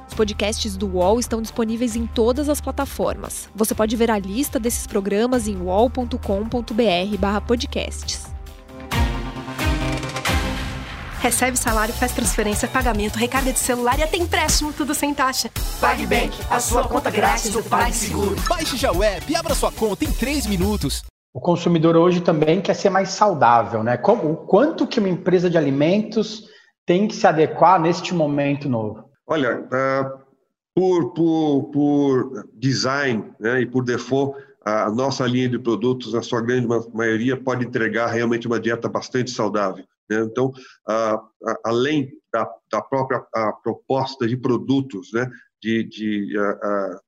Os 0.08 0.14
podcasts 0.14 0.76
do 0.76 0.88
UOL 0.88 1.20
estão 1.20 1.42
disponíveis 1.42 1.96
em 1.96 2.06
todas 2.08 2.50
as 2.50 2.60
plataformas. 2.60 3.48
Você 3.54 3.76
pode 3.76 3.96
ver 3.96 4.10
a 4.10 4.18
lista 4.18 4.60
desses 4.60 4.88
programas 4.88 5.48
em 5.48 5.58
uol.com.br/podcasts. 5.58 8.27
Recebe 11.28 11.60
salário, 11.60 11.94
faz 11.94 12.14
transferência, 12.14 12.70
pagamento, 12.70 13.18
recarga 13.18 13.52
de 13.52 13.60
celular 13.60 14.00
e 14.00 14.04
até 14.04 14.16
empréstimo, 14.16 14.72
tudo 14.72 14.96
sem 14.96 15.14
taxa. 15.14 15.50
PagBank, 15.82 16.32
a 16.50 16.58
sua 16.58 16.88
conta 16.88 17.12
grátis 17.12 17.52
do 17.52 17.62
PagSeguro. 17.62 18.34
Baixe 18.48 18.78
já 18.78 18.94
o 18.94 19.04
app 19.04 19.30
e 19.30 19.36
abra 19.36 19.54
sua 19.54 19.70
conta 19.70 20.06
em 20.06 20.12
3 20.14 20.48
minutos. 20.48 21.04
O 21.34 21.42
consumidor 21.42 21.98
hoje 21.98 22.22
também 22.22 22.62
quer 22.62 22.76
ser 22.76 22.90
mais 22.90 23.10
saudável, 23.10 23.84
né? 23.84 23.98
Como, 23.98 24.32
o 24.32 24.38
quanto 24.38 24.88
que 24.88 25.02
uma 25.02 25.10
empresa 25.10 25.50
de 25.50 25.58
alimentos 25.58 26.46
tem 26.86 27.10
que 27.10 27.16
se 27.18 27.28
adequar 27.28 27.78
neste 27.78 28.14
momento 28.16 28.70
novo? 28.70 29.04
Olha, 29.28 29.60
uh, 29.60 30.20
por, 30.74 31.14
por, 31.14 31.72
por 31.74 32.50
design 32.54 33.34
né, 33.38 33.60
e 33.60 33.66
por 33.66 33.84
default, 33.84 34.34
a 34.64 34.90
nossa 34.90 35.28
linha 35.28 35.50
de 35.50 35.60
produtos, 35.60 36.14
na 36.14 36.22
sua 36.22 36.40
grande 36.40 36.70
maioria, 36.94 37.36
pode 37.36 37.66
entregar 37.66 38.08
realmente 38.08 38.48
uma 38.48 38.62
dieta 38.62 38.88
bastante 38.88 39.30
saudável. 39.30 39.84
Né? 40.10 40.22
Então, 40.22 40.52
além 41.64 42.12
da, 42.32 42.50
da 42.72 42.82
própria 42.82 43.26
proposta 43.64 44.28
de 44.28 44.38
produtos, 44.38 45.12
né? 45.14 45.30
de, 45.62 45.84
de 45.84 46.34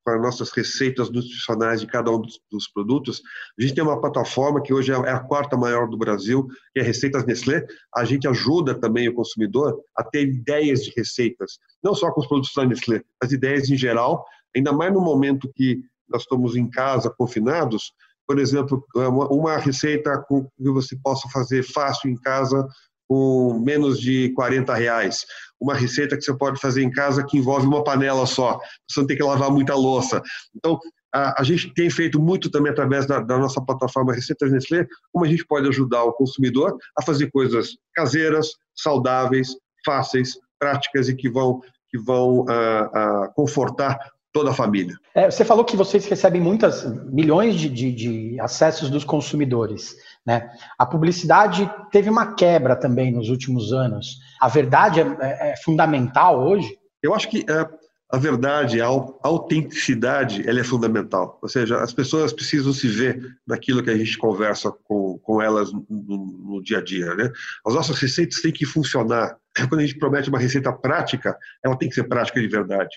com 0.04 0.12
as 0.12 0.22
nossas 0.22 0.52
receitas 0.52 1.10
nutricionais 1.10 1.82
de 1.82 1.88
cada 1.88 2.12
um 2.12 2.20
dos, 2.20 2.40
dos, 2.52 2.68
produtos. 2.68 3.22
A 3.58 3.62
gente 3.62 3.76
tem 3.76 3.84
uma 3.84 4.00
plataforma 4.02 4.62
que 4.62 4.74
hoje 4.74 4.92
é, 4.92 4.96
é 4.96 5.12
a 5.12 5.20
quarta 5.20 5.56
maior 5.56 5.88
do 5.88 5.98
Brasil, 5.98 6.48
que 6.74 6.80
é 6.80 6.84
Receitas 6.84 7.26
Nestlé. 7.26 7.66
A 7.96 8.04
gente 8.04 8.28
ajuda 8.28 8.74
também 8.74 9.08
o 9.08 9.14
consumidor 9.14 9.80
a 9.96 10.04
ter 10.04 10.28
ideias 10.28 10.84
de 10.84 10.92
receitas, 10.96 11.60
não 11.84 11.94
só 11.94 12.12
com 12.12 12.22
os 12.22 12.28
produtos 12.28 12.54
da 12.56 12.66
Nestlé, 12.66 13.02
mas 13.22 13.32
ideias 13.32 13.70
em 13.70 13.78
geral, 13.78 14.26
ainda 14.56 14.74
mais 14.74 14.92
no 14.94 15.02
momento 15.02 15.52
que 15.56 15.82
nós 16.08 16.24
estamos 16.24 16.56
em 16.56 16.68
casa, 16.68 17.14
confinados, 17.16 17.94
por 18.28 18.40
exemplo, 18.40 18.86
uma 18.96 19.58
receita 19.58 20.24
que 20.28 20.70
você 20.70 20.96
possa 21.04 21.28
fazer 21.30 21.64
fácil 21.64 22.12
em 22.12 22.16
casa 22.16 22.68
com 23.10 23.60
menos 23.66 24.00
de 24.00 24.30
40 24.36 24.74
reais. 24.76 25.26
Uma 25.60 25.74
receita 25.74 26.16
que 26.16 26.22
você 26.22 26.34
pode 26.38 26.62
fazer 26.62 26.84
em 26.84 26.92
casa 26.92 27.26
que 27.26 27.38
envolve 27.38 27.66
uma 27.66 27.84
panela 27.84 28.26
só, 28.28 28.60
você 28.88 29.00
não 29.00 29.08
tem 29.08 29.18
que 29.18 29.24
lavar 29.24 29.52
muita 29.52 29.74
louça. 29.74 30.22
Então, 30.56 30.80
a, 31.14 31.42
a 31.42 31.44
gente 31.44 31.74
tem 31.74 31.90
feito 31.90 32.20
muito 32.22 32.52
também 32.52 32.72
através 32.72 33.08
da, 33.08 33.20
da, 33.20 33.38
nossa 33.38 33.60
plataforma 33.60 34.14
Receitas 34.14 34.52
Nestlé, 34.52 34.86
como 35.12 35.26
a 35.26 35.28
gente 35.28 35.44
pode 35.46 35.68
ajudar 35.68 36.04
o 36.04 36.14
consumidor 36.14 36.78
a 36.98 37.04
fazer 37.04 37.32
coisas 37.32 37.72
caseiras, 37.96 38.52
saudáveis, 38.76 39.56
fáceis, 39.84 40.38
práticas 40.60 41.10
e 41.10 41.16
que 41.16 41.30
vão, 41.30 41.62
que 41.90 41.98
vão 41.98 42.42
uh, 42.42 42.44
uh, 42.44 43.34
confortar 43.34 43.98
toda 44.32 44.52
a 44.52 44.54
família. 44.54 44.96
É, 45.16 45.30
você 45.30 45.44
falou 45.44 45.66
que 45.66 45.76
vocês 45.76 46.06
recebem 46.06 46.40
muitas 46.40 46.86
milhões 47.12 47.56
de, 47.56 47.68
de, 47.68 47.92
de 47.92 48.40
acessos 48.40 48.90
dos 48.90 49.04
consumidores. 49.04 49.96
Né? 50.26 50.50
A 50.78 50.86
publicidade 50.86 51.70
teve 51.92 52.10
uma 52.10 52.34
quebra 52.36 52.76
também 52.76 53.12
nos 53.12 53.30
últimos 53.30 53.74
anos. 53.74 54.20
A 54.40 54.48
verdade 54.48 55.00
é, 55.00 55.18
é, 55.22 55.52
é 55.52 55.56
fundamental 55.58 56.40
hoje? 56.40 56.78
Eu 57.02 57.14
acho 57.14 57.30
que 57.30 57.46
é, 57.50 57.68
a 58.12 58.18
verdade, 58.18 58.82
a 58.82 58.88
autenticidade, 58.88 60.48
ela 60.50 60.60
é 60.60 60.64
fundamental. 60.64 61.38
Ou 61.42 61.48
seja, 61.48 61.78
as 61.78 61.94
pessoas 61.94 62.34
precisam 62.34 62.74
se 62.74 62.88
ver 62.88 63.38
naquilo 63.46 63.84
que 63.84 63.90
a 63.92 63.98
gente 63.98 64.18
conversa 64.18 64.72
com, 64.84 65.20
com 65.20 65.40
elas 65.40 65.72
no, 65.72 65.84
no 65.88 66.64
dia 66.64 66.80
a 66.80 66.84
dia. 66.84 67.14
Né? 67.14 67.32
As 67.66 67.76
nossas 67.76 68.00
receitas 68.00 68.42
têm 68.42 68.52
que 68.52 68.66
funcionar. 68.66 69.38
Quando 69.70 69.82
a 69.82 69.86
gente 69.86 70.00
promete 70.00 70.28
uma 70.28 70.40
receita 70.40 70.74
prática, 70.74 71.38
ela 71.64 71.78
tem 71.78 71.88
que 71.88 71.96
ser 71.96 72.06
prática 72.06 72.42
de 72.42 72.48
verdade. 72.48 72.96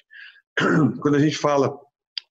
Quando 1.02 1.17
a 1.17 1.21
gente 1.21 1.37
fala 1.37 1.79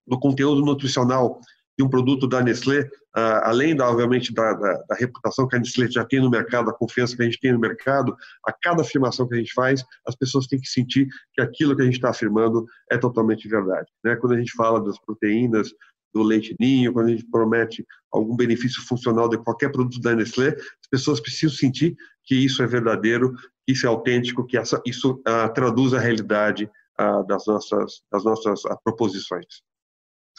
do 0.04 0.18
conteúdo 0.18 0.60
nutricional 0.60 1.40
um 1.82 1.88
produto 1.88 2.26
da 2.26 2.42
Nestlé, 2.42 2.88
Uh, 3.14 3.44
além, 3.44 3.76
da, 3.76 3.90
obviamente, 3.90 4.32
da, 4.32 4.54
da, 4.54 4.72
da, 4.88 4.94
reputação 4.94 5.46
que 5.46 5.54
a 5.54 5.58
Nestlé 5.58 5.86
já 5.90 6.02
tem 6.02 6.18
no 6.18 6.30
mercado, 6.30 6.70
a 6.70 6.72
confiança 6.72 7.14
que 7.14 7.20
a 7.20 7.26
gente 7.26 7.38
tem 7.38 7.52
no 7.52 7.60
mercado, 7.60 8.16
a 8.46 8.50
cada 8.54 8.80
afirmação 8.80 9.28
que 9.28 9.34
a 9.34 9.36
gente 9.36 9.52
faz, 9.52 9.84
as 10.08 10.16
pessoas 10.16 10.46
têm 10.46 10.58
que 10.58 10.66
sentir 10.66 11.06
que 11.34 11.42
aquilo 11.42 11.76
que 11.76 11.82
a 11.82 11.84
gente 11.84 11.96
está 11.96 12.08
afirmando 12.08 12.64
é 12.90 12.96
totalmente 12.96 13.46
verdade. 13.46 13.86
Né? 14.02 14.16
Quando 14.16 14.32
a 14.32 14.38
gente 14.38 14.52
fala 14.52 14.82
das 14.82 14.98
proteínas, 14.98 15.74
do 16.14 16.22
leite 16.22 16.56
ninho, 16.58 16.92
quando 16.92 17.08
a 17.08 17.10
gente 17.10 17.26
promete 17.30 17.84
algum 18.10 18.34
benefício 18.34 18.82
funcional 18.82 19.28
de 19.28 19.36
qualquer 19.36 19.70
produto 19.70 20.00
da 20.00 20.14
Nestlé, 20.14 20.48
as 20.48 20.88
pessoas 20.90 21.20
precisam 21.20 21.54
sentir 21.54 21.94
que 22.24 22.34
isso 22.34 22.62
é 22.62 22.66
verdadeiro, 22.66 23.34
que 23.66 23.72
isso 23.72 23.84
é 23.84 23.90
autêntico, 23.90 24.46
que 24.46 24.56
essa, 24.56 24.80
isso 24.86 25.22
uh, 25.28 25.52
traduz 25.52 25.92
a 25.92 25.98
realidade 25.98 26.64
uh, 26.98 27.26
das 27.26 27.46
nossas, 27.46 28.02
das 28.10 28.24
nossas 28.24 28.62
proposições. 28.82 29.62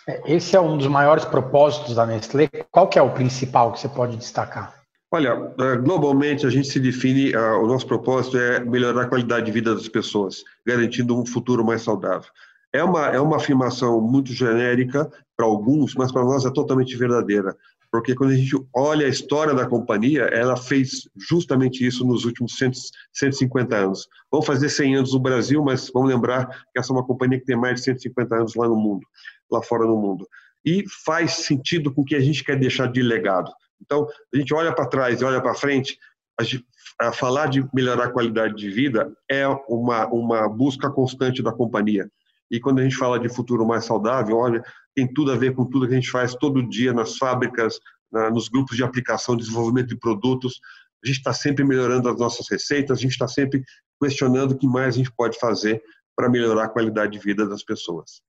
É, 0.07 0.35
esse 0.35 0.55
é 0.55 0.61
um 0.61 0.77
dos 0.77 0.87
maiores 0.87 1.25
propósitos 1.25 1.95
da 1.95 2.05
Nestlé. 2.05 2.49
Qual 2.71 2.87
que 2.87 2.99
é 2.99 3.01
o 3.01 3.13
principal 3.13 3.71
que 3.71 3.79
você 3.79 3.89
pode 3.89 4.17
destacar? 4.17 4.73
Olha, 5.11 5.53
é, 5.59 5.77
globalmente 5.77 6.45
a 6.45 6.49
gente 6.49 6.67
se 6.67 6.79
define, 6.79 7.35
o 7.35 7.67
nosso 7.67 7.85
propósito 7.85 8.37
é 8.37 8.59
melhorar 8.59 9.03
a 9.03 9.07
qualidade 9.07 9.45
de 9.45 9.51
vida 9.51 9.75
das 9.75 9.87
pessoas, 9.87 10.43
garantindo 10.65 11.19
um 11.19 11.25
futuro 11.25 11.63
mais 11.63 11.83
saudável. 11.83 12.29
É 12.73 12.83
uma, 12.83 13.07
é 13.09 13.19
uma 13.19 13.37
afirmação 13.37 14.01
muito 14.01 14.33
genérica 14.33 15.07
para 15.37 15.45
alguns, 15.45 15.93
mas 15.93 16.11
para 16.11 16.23
nós 16.23 16.43
é 16.45 16.51
totalmente 16.51 16.97
verdadeira, 16.97 17.55
porque 17.91 18.15
quando 18.15 18.31
a 18.31 18.35
gente 18.35 18.55
olha 18.75 19.05
a 19.05 19.09
história 19.09 19.53
da 19.53 19.67
companhia, 19.67 20.23
ela 20.23 20.57
fez 20.57 21.07
justamente 21.29 21.85
isso 21.85 22.03
nos 22.03 22.25
últimos 22.25 22.57
100, 22.57 22.71
150 23.13 23.75
anos. 23.75 24.07
Vamos 24.31 24.47
fazer 24.47 24.67
100 24.67 24.95
anos 24.95 25.13
no 25.13 25.19
Brasil, 25.19 25.63
mas 25.63 25.91
vamos 25.93 26.09
lembrar 26.09 26.47
que 26.47 26.79
essa 26.79 26.91
é 26.91 26.95
uma 26.95 27.05
companhia 27.05 27.39
que 27.39 27.45
tem 27.45 27.55
mais 27.55 27.75
de 27.75 27.83
150 27.83 28.35
anos 28.35 28.55
lá 28.55 28.67
no 28.67 28.75
mundo 28.75 29.05
lá 29.53 29.61
fora 29.61 29.85
no 29.85 29.97
mundo. 29.97 30.27
E 30.65 30.83
faz 31.05 31.45
sentido 31.45 31.93
com 31.93 32.01
o 32.01 32.05
que 32.05 32.15
a 32.15 32.19
gente 32.19 32.43
quer 32.43 32.57
deixar 32.57 32.91
de 32.91 33.01
legado. 33.01 33.51
Então, 33.81 34.07
a 34.33 34.37
gente 34.37 34.53
olha 34.53 34.73
para 34.73 34.87
trás 34.87 35.21
e 35.21 35.25
olha 35.25 35.41
para 35.41 35.53
frente, 35.53 35.97
a, 36.39 36.43
gente, 36.43 36.65
a 36.99 37.11
falar 37.11 37.47
de 37.47 37.67
melhorar 37.73 38.05
a 38.05 38.11
qualidade 38.11 38.55
de 38.55 38.69
vida 38.69 39.11
é 39.29 39.45
uma, 39.67 40.07
uma 40.07 40.49
busca 40.49 40.89
constante 40.89 41.43
da 41.43 41.51
companhia. 41.51 42.09
E 42.49 42.59
quando 42.59 42.79
a 42.79 42.83
gente 42.83 42.95
fala 42.95 43.19
de 43.19 43.29
futuro 43.29 43.65
mais 43.65 43.85
saudável, 43.85 44.37
olha, 44.37 44.63
tem 44.95 45.11
tudo 45.11 45.31
a 45.31 45.35
ver 45.35 45.53
com 45.53 45.65
tudo 45.65 45.87
que 45.87 45.93
a 45.93 45.95
gente 45.95 46.11
faz 46.11 46.35
todo 46.35 46.67
dia 46.67 46.93
nas 46.93 47.17
fábricas, 47.17 47.79
na, 48.11 48.29
nos 48.29 48.47
grupos 48.47 48.77
de 48.77 48.83
aplicação, 48.83 49.35
desenvolvimento 49.35 49.87
de 49.87 49.97
produtos. 49.97 50.59
A 51.03 51.07
gente 51.07 51.17
está 51.17 51.33
sempre 51.33 51.63
melhorando 51.63 52.07
as 52.09 52.17
nossas 52.17 52.47
receitas, 52.49 52.97
a 52.97 53.01
gente 53.01 53.11
está 53.11 53.27
sempre 53.27 53.63
questionando 54.01 54.51
o 54.51 54.57
que 54.57 54.67
mais 54.67 54.95
a 54.95 54.97
gente 54.97 55.11
pode 55.11 55.37
fazer 55.39 55.81
para 56.15 56.29
melhorar 56.29 56.65
a 56.65 56.69
qualidade 56.69 57.13
de 57.13 57.19
vida 57.19 57.47
das 57.47 57.63
pessoas. 57.63 58.21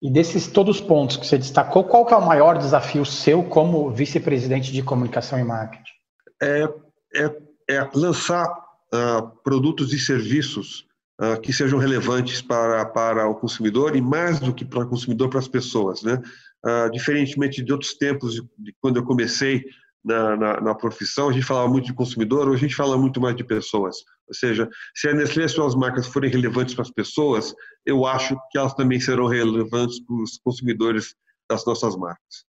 E 0.00 0.10
desses 0.10 0.46
todos 0.46 0.76
os 0.76 0.82
pontos 0.82 1.16
que 1.16 1.26
você 1.26 1.36
destacou, 1.36 1.82
qual 1.82 2.06
que 2.06 2.14
é 2.14 2.16
o 2.16 2.24
maior 2.24 2.56
desafio 2.56 3.04
seu 3.04 3.42
como 3.42 3.90
vice-presidente 3.90 4.72
de 4.72 4.82
comunicação 4.82 5.38
e 5.38 5.44
marketing? 5.44 5.92
É, 6.40 6.68
é, 7.16 7.36
é 7.68 7.90
lançar 7.94 8.46
uh, 8.48 9.28
produtos 9.42 9.92
e 9.92 9.98
serviços 9.98 10.86
uh, 11.20 11.40
que 11.40 11.52
sejam 11.52 11.80
relevantes 11.80 12.40
para, 12.40 12.84
para 12.86 13.28
o 13.28 13.34
consumidor 13.34 13.96
e 13.96 14.00
mais 14.00 14.38
do 14.38 14.54
que 14.54 14.64
para 14.64 14.84
o 14.84 14.88
consumidor, 14.88 15.28
para 15.28 15.40
as 15.40 15.48
pessoas. 15.48 16.02
Né? 16.02 16.22
Uh, 16.64 16.90
diferentemente 16.92 17.62
de 17.62 17.72
outros 17.72 17.94
tempos, 17.94 18.34
de, 18.34 18.42
de 18.56 18.74
quando 18.80 18.98
eu 18.98 19.04
comecei 19.04 19.64
na, 20.04 20.36
na, 20.36 20.60
na, 20.60 20.74
profissão, 20.76 21.28
a 21.28 21.32
gente 21.32 21.44
falava 21.44 21.68
muito 21.68 21.86
de 21.86 21.92
consumidor, 21.92 22.48
hoje 22.48 22.64
a 22.64 22.68
gente 22.68 22.76
fala 22.76 22.96
muito 22.96 23.20
mais 23.20 23.34
de 23.34 23.42
pessoas. 23.42 23.96
Ou 24.28 24.34
seja, 24.34 24.68
se 24.94 25.08
a 25.08 25.14
Nestlé 25.14 25.44
e 25.44 25.48
suas 25.48 25.74
marcas 25.74 26.06
forem 26.06 26.30
relevantes 26.30 26.74
para 26.74 26.82
as 26.82 26.90
pessoas, 26.90 27.54
eu 27.84 28.06
acho 28.06 28.36
que 28.50 28.58
elas 28.58 28.74
também 28.74 29.00
serão 29.00 29.26
relevantes 29.26 30.04
para 30.04 30.16
os 30.16 30.38
consumidores 30.44 31.14
das 31.50 31.64
nossas 31.64 31.96
marcas. 31.96 32.46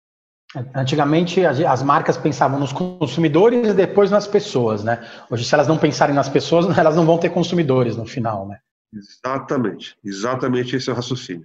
Antigamente 0.75 1.45
as 1.45 1.83
marcas 1.83 2.17
pensavam 2.17 2.59
nos 2.59 2.73
consumidores 2.73 3.69
e 3.69 3.73
depois 3.73 4.09
nas 4.09 4.27
pessoas, 4.27 4.83
né? 4.83 5.07
Hoje, 5.29 5.45
se 5.45 5.53
elas 5.53 5.67
não 5.67 5.77
pensarem 5.77 6.15
nas 6.15 6.27
pessoas, 6.27 6.65
elas 6.77 6.95
não 6.95 7.05
vão 7.05 7.19
ter 7.19 7.29
consumidores 7.29 7.95
no 7.95 8.05
final, 8.05 8.47
né? 8.47 8.57
Exatamente, 8.91 9.95
exatamente 10.03 10.75
esse 10.75 10.89
é 10.89 10.93
o 10.93 10.95
raciocínio. 10.95 11.43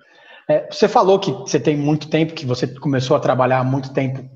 É, 0.49 0.67
você 0.71 0.89
falou 0.89 1.19
que 1.19 1.31
você 1.31 1.61
tem 1.61 1.77
muito 1.77 2.09
tempo, 2.09 2.35
que 2.35 2.47
você 2.47 2.67
começou 2.67 3.17
a 3.17 3.21
trabalhar 3.21 3.59
há 3.59 3.65
muito 3.65 3.93
tempo 3.93 4.29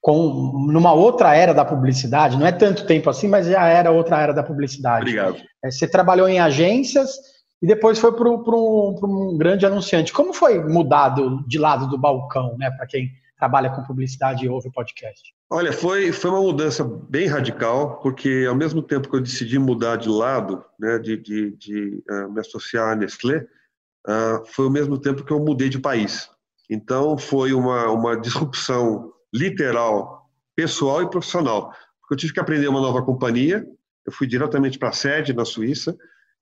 com 0.00 0.68
numa 0.70 0.92
outra 0.92 1.34
era 1.34 1.52
da 1.52 1.64
publicidade, 1.64 2.36
não 2.36 2.46
é 2.46 2.52
tanto 2.52 2.86
tempo 2.86 3.10
assim, 3.10 3.28
mas 3.28 3.46
já 3.46 3.66
era 3.66 3.90
outra 3.90 4.20
era 4.20 4.32
da 4.32 4.42
publicidade. 4.42 5.02
Obrigado. 5.02 5.38
É, 5.64 5.70
você 5.70 5.88
trabalhou 5.88 6.28
em 6.28 6.38
agências 6.38 7.16
e 7.60 7.66
depois 7.66 7.98
foi 7.98 8.12
para 8.12 8.28
um, 8.28 9.36
grande 9.36 9.66
anunciante. 9.66 10.12
Como 10.12 10.32
foi 10.32 10.62
mudado 10.62 11.44
de 11.46 11.58
lado 11.58 11.88
do 11.88 11.98
balcão, 11.98 12.56
né, 12.56 12.70
para 12.70 12.86
quem 12.86 13.10
trabalha 13.36 13.70
com 13.70 13.82
publicidade 13.82 14.44
e 14.44 14.48
ouve 14.48 14.68
o 14.68 14.72
podcast? 14.72 15.34
Olha, 15.50 15.72
foi, 15.72 16.12
foi 16.12 16.30
uma 16.30 16.42
mudança 16.42 16.84
bem 16.84 17.26
radical, 17.26 18.00
porque 18.00 18.46
ao 18.48 18.54
mesmo 18.54 18.82
tempo 18.82 19.08
que 19.08 19.16
eu 19.16 19.20
decidi 19.20 19.58
mudar 19.58 19.96
de 19.96 20.08
lado, 20.08 20.64
né, 20.78 20.98
de, 20.98 21.16
de, 21.16 21.56
de 21.56 22.02
uh, 22.10 22.30
me 22.30 22.40
associar 22.40 22.92
à 22.92 22.96
Nestlé, 22.96 23.46
uh, 24.06 24.44
foi 24.46 24.66
ao 24.66 24.70
mesmo 24.70 24.98
tempo 24.98 25.24
que 25.24 25.32
eu 25.32 25.40
mudei 25.40 25.68
de 25.68 25.78
país. 25.78 26.30
Então, 26.70 27.16
foi 27.16 27.52
uma, 27.52 27.90
uma 27.90 28.16
disrupção 28.20 29.12
literal, 29.32 30.28
pessoal 30.56 31.02
e 31.02 31.10
profissional. 31.10 31.72
Porque 32.00 32.14
eu 32.14 32.16
tive 32.16 32.32
que 32.32 32.40
aprender 32.40 32.68
uma 32.68 32.80
nova 32.80 33.02
companhia, 33.02 33.64
eu 34.06 34.12
fui 34.12 34.26
diretamente 34.26 34.78
para 34.78 34.88
a 34.88 34.92
sede 34.92 35.32
na 35.32 35.44
Suíça, 35.44 35.96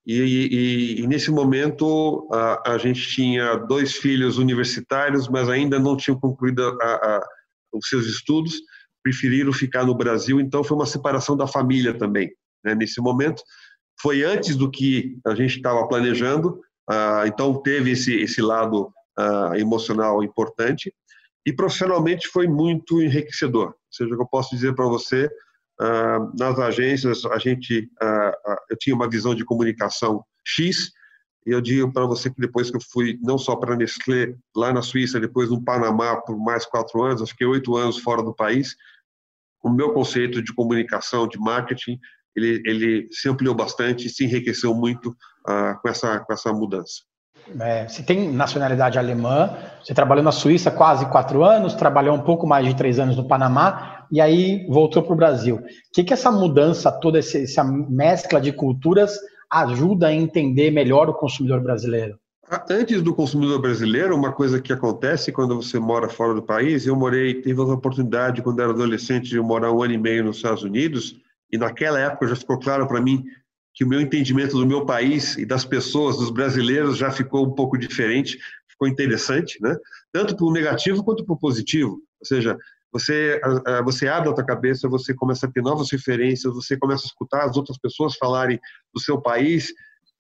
e, 0.07 0.21
e, 0.21 1.01
e 1.01 1.07
nesse 1.09 1.33
momento 1.33 2.29
a, 2.33 2.75
a, 2.75 2.79
gente 2.79 3.09
tinha 3.09 3.57
dois 3.57 3.97
filhos 3.97 4.39
universitários, 4.39 5.29
mas 5.29 5.49
ainda 5.49 5.81
não 5.81 5.97
tinham 5.97 6.19
concluído 6.19 6.63
a, 6.63 6.85
a, 6.85 7.27
os 7.73 7.89
seus 7.89 8.07
estudos, 8.07 8.55
preferiram 9.03 9.53
ficar 9.53 9.85
no 9.85 9.97
Brasil, 9.97 10.41
então 10.41 10.63
foi 10.63 10.77
uma 10.77 10.87
separação 10.87 11.37
da 11.37 11.47
família 11.47 11.93
também, 11.93 12.31
né, 12.65 12.75
nesse 12.75 13.01
momento. 13.01 13.43
Foi 14.01 14.23
antes 14.23 14.57
do 14.57 14.71
que 14.71 15.19
a 15.27 15.35
gente 15.35 15.57
estava 15.57 15.87
planejando, 15.89 16.61
ah, 16.89 17.25
então 17.27 17.61
teve 17.63 17.93
esse, 17.93 18.15
esse 18.15 18.41
lado 18.41 18.93
ah, 19.19 19.53
emocional 19.57 20.23
importante, 20.23 20.93
e 21.47 21.53
profissionalmente 21.53 22.27
foi 22.27 22.49
muito 22.49 23.01
enriquecedor. 23.01 23.69
Ou 23.69 23.75
seja, 23.89 24.13
eu 24.13 24.27
posso 24.27 24.51
dizer 24.55 24.75
para 24.75 24.87
você, 24.87 25.27
uh, 25.81 26.37
nas 26.37 26.59
agências, 26.59 27.25
a 27.25 27.39
gente, 27.39 27.89
uh, 28.03 28.53
uh, 28.53 28.57
eu 28.69 28.77
tinha 28.77 28.97
uma 28.97 29.09
visão 29.09 29.33
de 29.33 29.45
comunicação 29.45 30.25
X, 30.45 30.91
e 31.47 31.53
eu 31.53 31.61
digo 31.61 31.93
para 31.93 32.05
você 32.05 32.29
que 32.29 32.41
depois 32.41 32.69
que 32.69 32.77
eu 32.77 32.81
fui, 32.91 33.17
não 33.23 33.39
só 33.39 33.55
para 33.55 33.77
Nestlé, 33.77 34.35
lá 34.57 34.73
na 34.73 34.83
Suíça, 34.83 35.21
depois 35.21 35.49
no 35.49 35.63
Panamá, 35.63 36.17
por 36.17 36.37
mais 36.37 36.67
quatro 36.67 37.01
anos, 37.05 37.23
acho 37.23 37.37
que 37.37 37.45
oito 37.45 37.77
anos 37.77 37.99
fora 37.99 38.21
do 38.25 38.35
país, 38.35 38.75
o 39.63 39.71
meu 39.71 39.93
conceito 39.93 40.43
de 40.43 40.53
comunicação, 40.53 41.29
de 41.29 41.39
marketing, 41.39 42.01
ele, 42.35 42.61
ele 42.67 43.09
se 43.13 43.29
ampliou 43.29 43.55
bastante 43.55 44.09
e 44.09 44.11
se 44.11 44.25
enriqueceu 44.25 44.75
muito 44.75 45.17
com, 45.81 45.89
essa, 45.89 46.19
com 46.21 46.33
essa 46.33 46.53
mudança. 46.53 47.03
É, 47.61 47.89
você 47.89 48.03
tem 48.03 48.31
nacionalidade 48.33 48.99
alemã, 48.99 49.57
você 49.83 49.95
trabalhou 49.95 50.25
na 50.25 50.33
Suíça 50.33 50.71
quase 50.71 51.07
quatro 51.07 51.45
anos, 51.45 51.75
trabalhou 51.75 52.15
um 52.15 52.23
pouco 52.23 52.47
mais 52.47 52.67
de 52.67 52.75
três 52.75 52.99
anos 52.99 53.17
no 53.17 53.27
Panamá 53.27 54.07
e 54.11 54.21
aí 54.21 54.67
voltou 54.69 55.03
para 55.03 55.13
o 55.13 55.17
Brasil. 55.17 55.57
O 55.57 55.63
que, 55.93 56.05
que 56.05 56.13
essa 56.13 56.31
mudança 56.31 56.91
toda, 56.91 57.19
essa 57.19 57.65
mescla 57.65 58.41
de 58.41 58.53
culturas 58.53 59.17
ajuda 59.51 60.09
a 60.09 60.13
entender 60.13 60.71
melhor 60.71 61.09
o 61.09 61.15
consumidor 61.15 61.61
brasileiro? 61.61 62.19
Antes 62.71 63.03
do 63.03 63.13
consumidor 63.13 63.61
brasileiro, 63.61 64.15
uma 64.15 64.33
coisa 64.33 64.61
que 64.61 64.73
acontece 64.73 65.33
quando 65.33 65.57
você 65.57 65.81
mora 65.81 66.09
fora 66.09 66.33
do 66.33 66.43
país, 66.43 66.87
eu 66.87 66.95
morei, 66.95 67.43
tive 67.43 67.61
a 67.61 67.65
oportunidade, 67.65 68.41
quando 68.41 68.61
era 68.61 68.71
adolescente, 68.71 69.29
de 69.29 69.41
morar 69.41 69.73
um 69.73 69.83
ano 69.83 69.95
e 69.95 69.99
meio 69.99 70.25
nos 70.25 70.37
Estados 70.37 70.63
Unidos, 70.63 71.17
e 71.51 71.59
naquela 71.59 71.99
época 71.99 72.29
já 72.29 72.37
ficou 72.37 72.59
claro 72.59 72.87
para 72.87 73.01
mim 73.01 73.25
que 73.77 73.85
o 73.85 73.89
meu 73.89 74.01
entendimento 74.01 74.57
do 74.57 74.67
meu 74.67 74.87
país 74.87 75.37
e 75.37 75.45
das 75.45 75.65
pessoas, 75.67 76.17
dos 76.17 76.31
brasileiros, 76.31 76.97
já 76.97 77.11
ficou 77.11 77.47
um 77.47 77.55
pouco 77.55 77.77
diferente, 77.77 78.39
ficou 78.67 78.89
interessante, 78.89 79.61
né? 79.61 79.77
Tanto 80.11 80.35
para 80.35 80.47
o 80.47 80.53
negativo 80.53 81.05
quanto 81.05 81.27
para 81.27 81.35
o 81.35 81.39
positivo. 81.39 82.01
Ou 82.19 82.27
seja, 82.27 82.57
você 82.91 83.39
você 83.85 84.09
abre 84.09 84.31
a 84.31 84.33
tua 84.33 84.47
cabeça, 84.47 84.89
você 84.89 85.13
começa 85.13 85.47
a 85.47 85.51
ter 85.53 85.61
novas 85.61 85.91
referências, 85.93 86.55
você 86.55 86.75
começa 86.79 87.05
a 87.05 87.09
escutar 87.09 87.45
as 87.45 87.57
outras 87.59 87.77
pessoas 87.77 88.17
falarem 88.17 88.59
do 88.95 89.01
seu 89.01 89.21
país, 89.21 89.71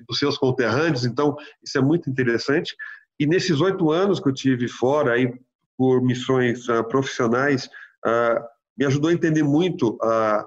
dos 0.07 0.19
seus 0.19 0.37
conterrâneos. 0.37 1.07
Então, 1.07 1.35
isso 1.65 1.79
é 1.79 1.81
muito 1.81 2.11
interessante. 2.11 2.77
E 3.19 3.27
nesses 3.27 3.59
oito 3.63 3.91
anos 3.91 4.21
que 4.21 4.29
eu 4.29 4.35
tive 4.35 4.69
fora, 4.69 5.15
aí 5.15 5.33
por 5.79 6.03
missões 6.03 6.69
uh, 6.69 6.85
profissionais, 6.85 7.67
uh, 8.05 8.45
me 8.77 8.85
ajudou 8.85 9.09
a 9.09 9.15
entender 9.15 9.43
muito 9.43 9.95
uh, 10.03 10.45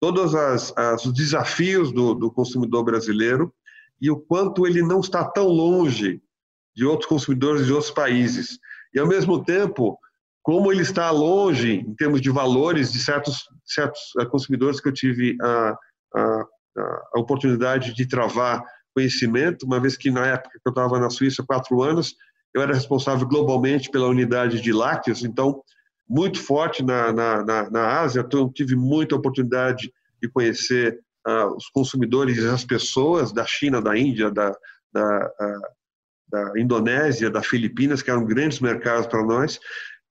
todos 0.00 0.34
as, 0.34 0.72
as, 0.76 1.04
os 1.04 1.12
desafios 1.12 1.92
do, 1.92 2.14
do 2.14 2.30
consumidor 2.30 2.82
brasileiro 2.82 3.54
e 4.00 4.10
o 4.10 4.16
quanto 4.16 4.66
ele 4.66 4.82
não 4.82 5.00
está 5.00 5.24
tão 5.24 5.46
longe 5.46 6.22
de 6.74 6.86
outros 6.86 7.08
consumidores 7.08 7.66
de 7.66 7.72
outros 7.72 7.90
países. 7.90 8.58
E, 8.94 8.98
ao 8.98 9.06
mesmo 9.06 9.44
tempo, 9.44 9.98
como 10.42 10.72
ele 10.72 10.82
está 10.82 11.10
longe, 11.10 11.74
em 11.74 11.94
termos 11.94 12.20
de 12.20 12.30
valores, 12.30 12.92
de 12.92 12.98
certos, 12.98 13.44
certos 13.64 14.00
eh, 14.18 14.24
consumidores 14.24 14.80
que 14.80 14.88
eu 14.88 14.92
tive 14.92 15.36
a, 15.42 15.76
a, 16.16 16.44
a 17.14 17.20
oportunidade 17.20 17.94
de 17.94 18.08
travar 18.08 18.64
conhecimento, 18.94 19.66
uma 19.66 19.78
vez 19.78 19.96
que 19.96 20.10
na 20.10 20.26
época 20.26 20.58
que 20.58 20.68
eu 20.68 20.70
estava 20.70 20.98
na 20.98 21.10
Suíça, 21.10 21.44
quatro 21.46 21.82
anos, 21.82 22.14
eu 22.54 22.62
era 22.62 22.74
responsável 22.74 23.28
globalmente 23.28 23.90
pela 23.90 24.08
unidade 24.08 24.60
de 24.60 24.72
lácteos, 24.72 25.22
então 25.22 25.62
muito 26.10 26.42
forte 26.42 26.82
na, 26.82 27.12
na, 27.12 27.44
na, 27.44 27.70
na 27.70 28.00
Ásia, 28.00 28.24
então 28.26 28.52
tive 28.52 28.74
muita 28.74 29.14
oportunidade 29.14 29.92
de 30.20 30.28
conhecer 30.28 30.98
uh, 31.24 31.54
os 31.56 31.68
consumidores 31.68 32.36
e 32.38 32.48
as 32.48 32.64
pessoas 32.64 33.32
da 33.32 33.46
China, 33.46 33.80
da 33.80 33.96
Índia, 33.96 34.28
da, 34.28 34.52
da, 34.92 35.32
uh, 35.40 35.62
da 36.28 36.52
Indonésia, 36.58 37.30
da 37.30 37.40
Filipinas, 37.44 38.02
que 38.02 38.10
eram 38.10 38.26
grandes 38.26 38.58
mercados 38.58 39.06
para 39.06 39.24
nós, 39.24 39.60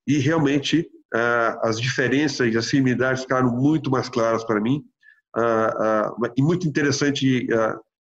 e 0.06 0.16
realmente 0.16 0.88
uh, 1.14 1.60
as 1.68 1.78
diferenças 1.78 2.50
e 2.50 2.56
as 2.56 2.64
similaridades 2.64 3.24
ficaram 3.24 3.54
muito 3.54 3.90
mais 3.90 4.08
claras 4.08 4.42
para 4.42 4.58
mim, 4.58 4.82
e 6.36 6.42
muito 6.42 6.66
interessante 6.66 7.46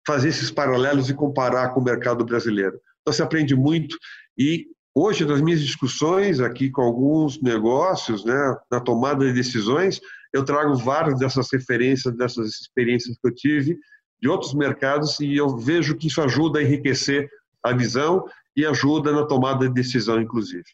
fazer 0.07 0.29
esses 0.29 0.49
paralelos 0.49 1.11
e 1.11 1.15
comparar 1.15 1.71
com 1.71 1.81
o 1.81 1.85
mercado 1.85 2.25
brasileiro. 2.25 2.81
Então, 3.01 3.13
você 3.13 3.21
aprende 3.21 3.57
muito 3.57 3.97
e 4.39 4.69
Hoje, 4.95 5.25
nas 5.25 5.41
minhas 5.41 5.61
discussões 5.61 6.41
aqui 6.41 6.71
com 6.71 6.83
alguns 6.83 7.41
negócios, 7.41 8.25
né, 8.25 8.57
na 8.71 8.81
tomada 8.81 9.25
de 9.25 9.33
decisões, 9.33 10.01
eu 10.33 10.45
trago 10.45 10.75
várias 10.77 11.19
dessas 11.19 11.49
referências, 11.53 12.17
dessas 12.17 12.61
experiências 12.61 13.17
que 13.17 13.29
eu 13.29 13.35
tive 13.35 13.79
de 14.21 14.29
outros 14.29 14.53
mercados 14.53 15.19
e 15.21 15.37
eu 15.37 15.57
vejo 15.57 15.97
que 15.97 16.09
isso 16.09 16.21
ajuda 16.21 16.59
a 16.59 16.63
enriquecer 16.63 17.29
a 17.63 17.73
visão 17.73 18.25
e 18.57 18.67
ajuda 18.67 19.13
na 19.13 19.25
tomada 19.25 19.67
de 19.67 19.75
decisão, 19.75 20.21
inclusive. 20.21 20.65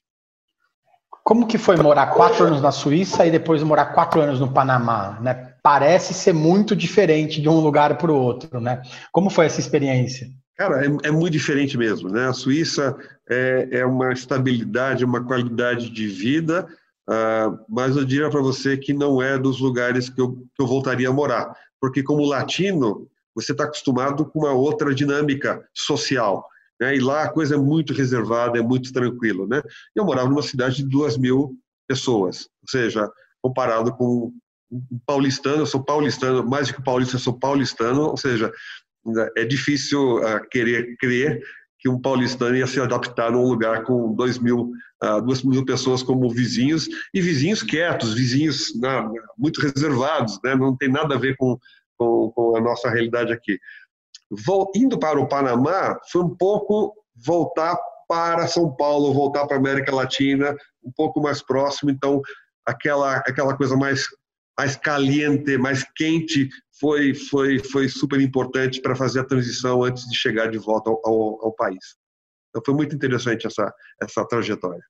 Como 1.23 1.47
que 1.47 1.59
foi 1.59 1.77
morar 1.77 2.07
quatro 2.09 2.45
anos 2.45 2.63
na 2.63 2.71
Suíça 2.71 3.27
e 3.27 3.31
depois 3.31 3.63
morar 3.63 3.87
quatro 3.87 4.21
anos 4.21 4.41
no 4.41 4.53
Panamá? 4.53 5.19
Né? 5.21 5.53
Parece 5.63 6.15
ser 6.15 6.33
muito 6.33 6.75
diferente 6.75 7.41
de 7.41 7.49
um 7.49 7.61
lugar 7.61 7.99
para 7.99 8.13
o 8.13 8.17
outro, 8.17 8.61
né? 8.61 8.81
Como 9.11 9.29
foi 9.29 9.47
essa 9.47 9.59
experiência? 9.59 10.29
Cara, 10.57 10.87
é, 10.87 11.09
é, 11.09 11.11
muito 11.11 11.33
diferente 11.33 11.77
mesmo, 11.77 12.09
né? 12.09 12.29
A 12.29 12.33
Suíça 12.33 12.97
é, 13.29 13.69
é 13.73 13.87
uma 13.87 14.13
estabilidade, 14.13 15.05
uma 15.05 15.25
qualidade 15.25 15.91
de 15.91 16.07
vida, 16.07 16.67
uh, 17.09 17.59
mas 17.69 17.97
eu 17.97 18.05
diria 18.05 18.31
para 18.31 18.41
você 18.41 18.77
que 18.77 18.93
não 18.93 19.21
é 19.21 19.39
dos 19.39 19.61
lugares 19.61 20.09
que 20.09 20.21
eu, 20.21 20.37
que 20.55 20.63
eu 20.63 20.67
voltaria 20.67 21.09
a 21.09 21.13
morar, 21.13 21.55
porque 21.81 22.03
como 22.03 22.25
latino, 22.25 23.09
você 23.35 23.53
está 23.53 23.65
acostumado 23.65 24.25
com 24.25 24.41
uma 24.41 24.53
outra 24.53 24.95
dinâmica 24.95 25.67
social, 25.75 26.47
né? 26.81 26.97
E 26.97 27.01
lá 27.01 27.25
a 27.25 27.29
coisa 27.29 27.55
é 27.55 27.59
muito 27.59 27.93
reservada, 27.93 28.59
é 28.59 28.63
muito 28.63 28.93
tranquilo, 28.93 29.47
né? 29.47 29.63
Eu 29.95 30.05
morava 30.05 30.29
numa 30.29 30.43
cidade 30.43 30.77
de 30.77 30.89
duas 30.89 31.19
mil 31.19 31.57
pessoas, 31.89 32.49
ou 32.63 32.69
seja, 32.69 33.11
comparado 33.43 33.93
com 33.95 34.33
um 34.71 35.01
paulistano, 35.07 35.59
eu 35.59 35.67
sou 35.67 35.83
paulistano, 35.85 36.45
mais 36.45 36.69
do 36.69 36.75
que 36.75 36.83
paulista, 36.83 37.17
eu 37.17 37.21
sou 37.21 37.39
paulistano, 37.39 38.03
ou 38.03 38.17
seja, 38.17 38.53
é 39.37 39.45
difícil 39.45 40.17
uh, 40.17 40.41
querer 40.51 40.97
crer 40.97 41.41
que 41.87 41.89
um 41.89 42.01
paulistano 42.01 42.57
ia 42.57 42.67
se 42.67 42.81
adaptar 42.81 43.31
num 43.31 43.45
lugar 43.45 43.85
com 43.85 44.13
dois 44.13 44.41
mil, 44.41 44.73
uh, 45.05 45.23
duas 45.23 45.45
mil 45.45 45.65
pessoas 45.65 46.03
como 46.03 46.29
vizinhos 46.29 46.89
e 47.15 47.21
vizinhos 47.21 47.63
quietos, 47.63 48.13
vizinhos 48.13 48.75
né, 48.81 49.09
muito 49.39 49.61
reservados, 49.61 50.41
né? 50.43 50.57
não 50.57 50.77
tem 50.77 50.91
nada 50.91 51.15
a 51.15 51.19
ver 51.19 51.37
com, 51.37 51.57
com, 51.97 52.33
com 52.35 52.57
a 52.57 52.61
nossa 52.61 52.91
realidade 52.91 53.33
aqui. 53.33 53.57
Indo 54.75 54.99
para 54.99 55.21
o 55.21 55.29
Panamá, 55.29 55.97
foi 56.11 56.23
um 56.23 56.37
pouco 56.37 56.93
voltar 57.25 57.79
para 58.09 58.49
São 58.49 58.75
Paulo, 58.75 59.15
voltar 59.15 59.47
para 59.47 59.57
a 59.57 59.61
América 59.61 59.95
Latina, 59.95 60.57
um 60.85 60.91
pouco 60.91 61.21
mais 61.21 61.41
próximo, 61.41 61.89
então 61.89 62.21
aquela, 62.67 63.19
aquela 63.19 63.57
coisa 63.57 63.77
mais 63.77 64.07
mais 64.59 64.75
caliente, 64.75 65.59
mais 65.59 65.85
quente, 65.95 66.49
foi, 66.81 67.15
foi, 67.15 67.59
foi 67.59 67.89
super 67.89 68.21
importante 68.21 68.81
para 68.81 68.95
fazer 68.95 69.21
a 69.21 69.25
transição 69.25 69.83
antes 69.83 70.09
de 70.09 70.17
chegar 70.17 70.51
de 70.51 70.59
volta 70.59 70.91
ao, 70.91 71.01
ao, 71.05 71.47
ao 71.47 71.53
país. 71.53 71.97
Então 72.51 72.63
foi 72.65 72.75
muito 72.75 72.95
interessante 72.95 73.47
essa, 73.47 73.73
essa 74.03 74.25
trajetória. 74.27 74.83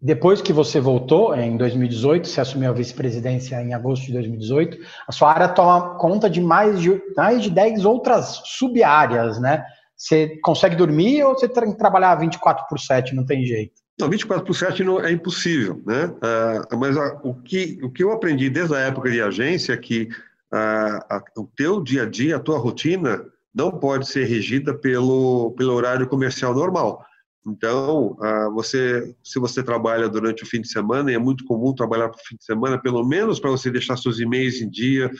Depois 0.00 0.40
que 0.40 0.52
você 0.52 0.78
voltou, 0.78 1.34
em 1.34 1.56
2018, 1.56 2.28
você 2.28 2.40
assumiu 2.40 2.70
a 2.70 2.72
vice-presidência 2.72 3.60
em 3.60 3.74
agosto 3.74 4.06
de 4.06 4.12
2018, 4.12 4.78
a 5.08 5.10
sua 5.10 5.32
área 5.32 5.48
toma 5.48 5.98
conta 5.98 6.30
de 6.30 6.40
mais 6.40 6.80
de, 6.80 7.02
mais 7.16 7.42
de 7.42 7.50
10 7.50 7.84
outras 7.84 8.40
sub-áreas, 8.44 9.40
né? 9.40 9.64
Você 9.96 10.38
consegue 10.44 10.76
dormir 10.76 11.24
ou 11.24 11.34
você 11.34 11.48
tem 11.48 11.72
que 11.72 11.78
trabalhar 11.78 12.14
24 12.14 12.66
por 12.68 12.78
7, 12.78 13.16
não 13.16 13.26
tem 13.26 13.44
jeito? 13.44 13.72
Não, 13.98 14.08
24 14.08 14.46
por 14.46 14.54
7 14.54 14.84
não, 14.84 15.00
é 15.00 15.10
impossível, 15.10 15.82
né? 15.84 16.06
Uh, 16.06 16.78
mas 16.78 16.96
uh, 16.96 17.18
o, 17.24 17.34
que, 17.34 17.80
o 17.82 17.90
que 17.90 18.04
eu 18.04 18.12
aprendi 18.12 18.48
desde 18.48 18.76
a 18.76 18.78
época 18.78 19.10
de 19.10 19.20
agência 19.20 19.72
é 19.72 19.76
que 19.76 20.08
uh, 20.52 21.40
o 21.40 21.46
teu 21.56 21.82
dia 21.82 22.02
a 22.02 22.06
dia, 22.06 22.36
a 22.36 22.40
tua 22.40 22.58
rotina, 22.58 23.24
não 23.54 23.70
pode 23.78 24.08
ser 24.08 24.24
regida 24.24 24.72
pelo, 24.72 25.52
pelo 25.52 25.74
horário 25.74 26.08
comercial 26.08 26.54
normal. 26.54 27.04
Então, 27.46 28.16
você, 28.52 29.14
se 29.24 29.38
você 29.38 29.62
trabalha 29.62 30.08
durante 30.08 30.42
o 30.42 30.46
fim 30.46 30.60
de 30.60 30.68
semana, 30.68 31.10
e 31.10 31.14
é 31.14 31.18
muito 31.18 31.44
comum 31.44 31.74
trabalhar 31.74 32.08
para 32.10 32.20
o 32.20 32.24
fim 32.26 32.36
de 32.36 32.44
semana, 32.44 32.78
pelo 32.78 33.02
menos 33.06 33.40
para 33.40 33.50
você 33.50 33.70
deixar 33.70 33.96
seus 33.96 34.20
e-mails 34.20 34.60
em 34.60 34.68
dia, 34.68 35.10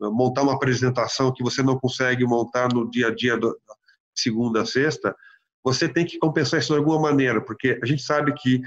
montar 0.00 0.42
uma 0.42 0.54
apresentação 0.54 1.32
que 1.32 1.42
você 1.42 1.62
não 1.62 1.78
consegue 1.78 2.24
montar 2.24 2.72
no 2.72 2.88
dia 2.88 3.08
a 3.08 3.14
dia, 3.14 3.36
do, 3.36 3.58
segunda 4.14 4.62
a 4.62 4.66
sexta, 4.66 5.14
você 5.64 5.88
tem 5.88 6.06
que 6.06 6.18
compensar 6.18 6.60
isso 6.60 6.72
de 6.72 6.78
alguma 6.78 7.00
maneira, 7.00 7.40
porque 7.40 7.78
a 7.82 7.86
gente 7.86 8.02
sabe 8.02 8.32
que 8.34 8.60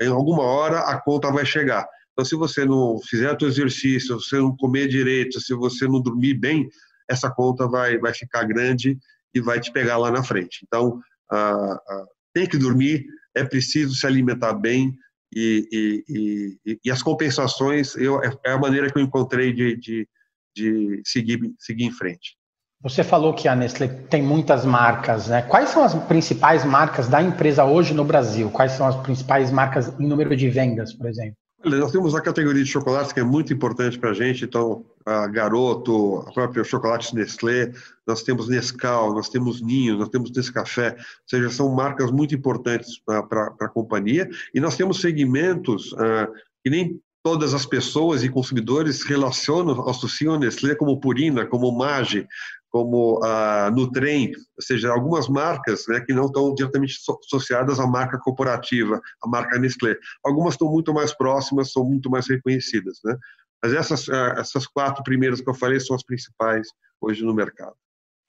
em 0.00 0.08
alguma 0.08 0.44
hora 0.44 0.80
a 0.80 1.00
conta 1.00 1.30
vai 1.30 1.44
chegar. 1.44 1.86
Então, 2.14 2.24
se 2.24 2.36
você 2.36 2.64
não 2.64 2.98
fizer 3.02 3.34
o 3.34 3.38
seu 3.38 3.48
exercício, 3.48 4.20
se 4.20 4.28
você 4.28 4.36
não 4.36 4.56
comer 4.56 4.86
direito, 4.86 5.40
se 5.40 5.52
você 5.52 5.86
não 5.86 6.00
dormir 6.00 6.34
bem, 6.34 6.68
essa 7.10 7.28
conta 7.28 7.68
vai, 7.68 7.98
vai 7.98 8.14
ficar 8.14 8.44
grande 8.44 8.96
e 9.34 9.40
vai 9.40 9.58
te 9.60 9.72
pegar 9.72 9.98
lá 9.98 10.12
na 10.12 10.22
frente. 10.22 10.60
Então, 10.64 11.00
uh, 11.32 11.74
uh, 11.74 12.06
tem 12.32 12.46
que 12.46 12.56
dormir, 12.56 13.04
é 13.34 13.44
preciso 13.44 13.94
se 13.94 14.06
alimentar 14.06 14.54
bem 14.54 14.96
e, 15.34 15.68
e, 16.08 16.58
e, 16.64 16.78
e 16.84 16.90
as 16.90 17.02
compensações 17.02 17.96
eu, 17.96 18.22
é, 18.22 18.32
é 18.46 18.52
a 18.52 18.58
maneira 18.58 18.90
que 18.90 18.96
eu 18.96 19.02
encontrei 19.02 19.52
de, 19.52 19.76
de, 19.76 20.08
de 20.54 21.02
seguir, 21.04 21.40
seguir 21.58 21.84
em 21.84 21.90
frente. 21.90 22.36
Você 22.80 23.02
falou 23.02 23.34
que 23.34 23.48
a 23.48 23.56
Nestlé 23.56 23.88
tem 23.88 24.22
muitas 24.22 24.64
marcas, 24.64 25.28
né? 25.28 25.42
Quais 25.42 25.70
são 25.70 25.82
as 25.82 25.94
principais 26.06 26.64
marcas 26.64 27.08
da 27.08 27.20
empresa 27.20 27.64
hoje 27.64 27.94
no 27.94 28.04
Brasil? 28.04 28.50
Quais 28.50 28.72
são 28.72 28.86
as 28.86 28.94
principais 28.96 29.50
marcas 29.50 29.88
em 29.98 30.06
número 30.06 30.36
de 30.36 30.48
vendas, 30.50 30.92
por 30.92 31.08
exemplo? 31.08 31.36
Nós 31.64 31.92
temos 31.92 32.14
a 32.14 32.20
categoria 32.20 32.62
de 32.62 32.70
chocolates 32.70 33.12
que 33.12 33.20
é 33.20 33.24
muito 33.24 33.52
importante 33.52 33.98
para 33.98 34.10
a 34.10 34.14
gente, 34.14 34.44
então 34.44 34.84
a 35.04 35.26
Garoto, 35.26 36.18
a 36.26 36.32
própria 36.32 36.62
chocolate 36.62 37.14
Nestlé, 37.14 37.72
nós 38.06 38.22
temos 38.22 38.48
Nescau, 38.48 39.14
nós 39.14 39.28
temos 39.28 39.62
Ninho, 39.62 39.96
nós 39.96 40.10
temos 40.10 40.30
Nescafé, 40.30 40.96
ou 40.98 41.04
seja, 41.26 41.50
são 41.50 41.74
marcas 41.74 42.10
muito 42.10 42.34
importantes 42.34 42.98
para 42.98 43.54
a 43.60 43.68
companhia. 43.68 44.28
E 44.54 44.60
nós 44.60 44.76
temos 44.76 45.00
segmentos 45.00 45.92
uh, 45.92 46.32
que 46.62 46.70
nem 46.70 47.00
todas 47.22 47.54
as 47.54 47.64
pessoas 47.64 48.22
e 48.22 48.28
consumidores 48.28 49.02
relacionam, 49.02 49.88
associam 49.88 50.34
a 50.34 50.38
Nestlé 50.38 50.74
como 50.74 51.00
Purina, 51.00 51.46
como 51.46 51.72
Mage, 51.72 52.26
como 52.74 53.22
a 53.22 53.70
Nutrem, 53.70 54.32
ou 54.34 54.60
seja, 54.60 54.90
algumas 54.90 55.28
marcas 55.28 55.84
né, 55.86 56.00
que 56.00 56.12
não 56.12 56.26
estão 56.26 56.52
diretamente 56.52 56.98
associadas 57.24 57.78
à 57.78 57.86
marca 57.86 58.18
corporativa, 58.18 59.00
à 59.22 59.28
marca 59.28 59.60
Nestlé. 59.60 59.94
Algumas 60.24 60.54
estão 60.54 60.68
muito 60.68 60.92
mais 60.92 61.16
próximas, 61.16 61.70
são 61.70 61.84
muito 61.84 62.10
mais 62.10 62.28
reconhecidas. 62.28 62.98
Né? 63.04 63.16
Mas 63.62 63.74
essas, 63.74 64.08
ah, 64.08 64.34
essas 64.38 64.66
quatro 64.66 65.04
primeiras 65.04 65.40
que 65.40 65.48
eu 65.48 65.54
falei 65.54 65.78
são 65.78 65.94
as 65.94 66.02
principais 66.02 66.66
hoje 67.00 67.24
no 67.24 67.32
mercado. 67.32 67.76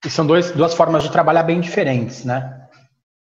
E 0.06 0.12
são 0.12 0.28
dois, 0.28 0.52
duas 0.52 0.76
formas 0.76 1.02
de 1.02 1.12
trabalhar 1.12 1.42
bem 1.42 1.60
diferentes, 1.60 2.24
né? 2.24 2.65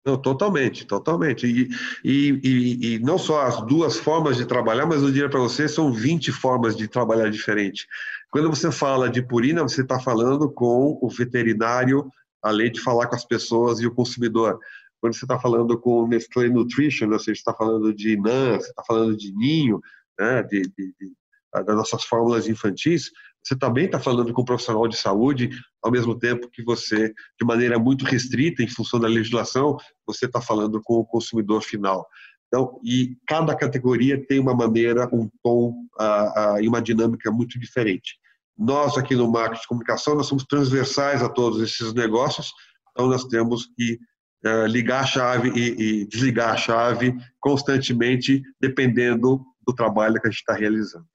Não, 0.06 0.18
totalmente, 0.18 0.86
totalmente. 0.86 1.48
E, 1.48 1.68
e, 2.04 2.40
e, 2.44 2.96
e, 2.96 3.00
não 3.00 3.18
só 3.18 3.42
as 3.42 3.60
duas 3.66 3.98
formas 3.98 4.38
de 4.38 4.46
trabalhar, 4.46 4.86
mas 4.86 5.02
eu 5.02 5.12
diria 5.12 5.30
para 5.30 5.40
você, 5.40 5.68
são 5.68 5.92
20 5.92 6.32
formas 6.32 6.78
de 6.78 6.88
trabalhar 6.88 7.32
diferente. 7.32 7.88
Quando 8.30 8.48
você 8.50 8.72
fala 8.72 9.10
de 9.10 9.24
purina, 9.24 9.64
você 9.64 9.82
está 9.82 10.00
falando 10.00 10.48
com 10.52 11.00
o 11.02 11.10
veterinário, 11.10 12.08
além 12.44 12.72
de 12.72 12.82
falar 12.82 13.08
com 13.08 13.16
as 13.16 13.26
pessoas 13.26 13.80
e 13.80 13.88
o 13.88 13.96
consumidor. 13.96 14.60
Quando 15.02 15.16
você 15.16 15.26
está 15.26 15.40
falando 15.40 15.80
com 15.80 16.04
o 16.04 16.08
Nestlé 16.08 16.50
Nutrition, 16.50 17.10
você 17.10 17.32
está 17.32 17.52
falando 17.52 17.92
de 17.92 18.16
NAN, 18.16 18.60
você 18.60 18.70
está 18.70 18.84
falando 18.84 19.18
de 19.18 19.34
ninho, 19.34 19.82
né, 20.20 20.44
de, 20.44 20.62
de, 20.62 20.94
de, 21.00 21.12
das 21.52 21.76
nossas 21.76 22.04
fórmulas 22.04 22.48
infantis, 22.48 23.10
você 23.46 23.56
também 23.56 23.86
está 23.86 24.00
falando 24.00 24.34
com 24.34 24.42
um 24.42 24.46
profissional 24.46 24.88
de 24.88 24.98
saúde, 24.98 25.52
ao 25.84 25.92
mesmo 25.92 26.18
tempo 26.18 26.50
que 26.50 26.64
você, 26.64 27.14
de 27.40 27.46
maneira 27.46 27.78
muito 27.78 28.04
restrita, 28.04 28.64
em 28.64 28.68
função 28.68 29.00
da 29.00 29.08
legislação, 29.08 29.78
você 30.06 30.26
está 30.26 30.42
falando 30.42 30.82
com 30.84 30.96
o 30.96 31.06
consumidor 31.06 31.62
final. 31.62 32.08
Então, 32.48 32.80
e 32.84 33.16
cada 33.28 33.56
categoria 33.56 34.26
tem 34.26 34.40
uma 34.40 34.56
maneira, 34.56 35.08
um 35.14 35.30
tom 35.44 35.76
uh, 36.00 36.56
uh, 36.56 36.60
e 36.60 36.68
uma 36.68 36.82
dinâmica 36.82 37.30
muito 37.32 37.60
diferente. 37.60 38.18
Nós 38.58 38.98
aqui 38.98 39.16
no 39.16 39.32
marketing 39.32 39.62
de 39.62 39.68
comunicação, 39.68 40.16
nós 40.16 40.26
somos 40.26 40.46
transversais 40.46 41.22
a 41.22 41.30
todos 41.30 41.62
esses 41.62 41.94
negócios, 41.94 42.52
então 42.92 43.08
nós 43.08 43.26
temos 43.26 43.68
que 43.78 44.00
uh, 44.44 44.66
ligar 44.66 45.04
a 45.04 45.06
chave 45.06 45.50
e, 45.50 46.02
e 46.02 46.08
desligar 46.08 46.54
a 46.54 46.58
chave 46.58 47.16
constantemente, 47.40 48.42
dependendo 48.60 49.44
do 49.68 49.76
trabalho 49.76 50.20
que 50.20 50.28
a 50.28 50.32
gente 50.32 50.40
está 50.40 50.54
realizando. 50.54 51.06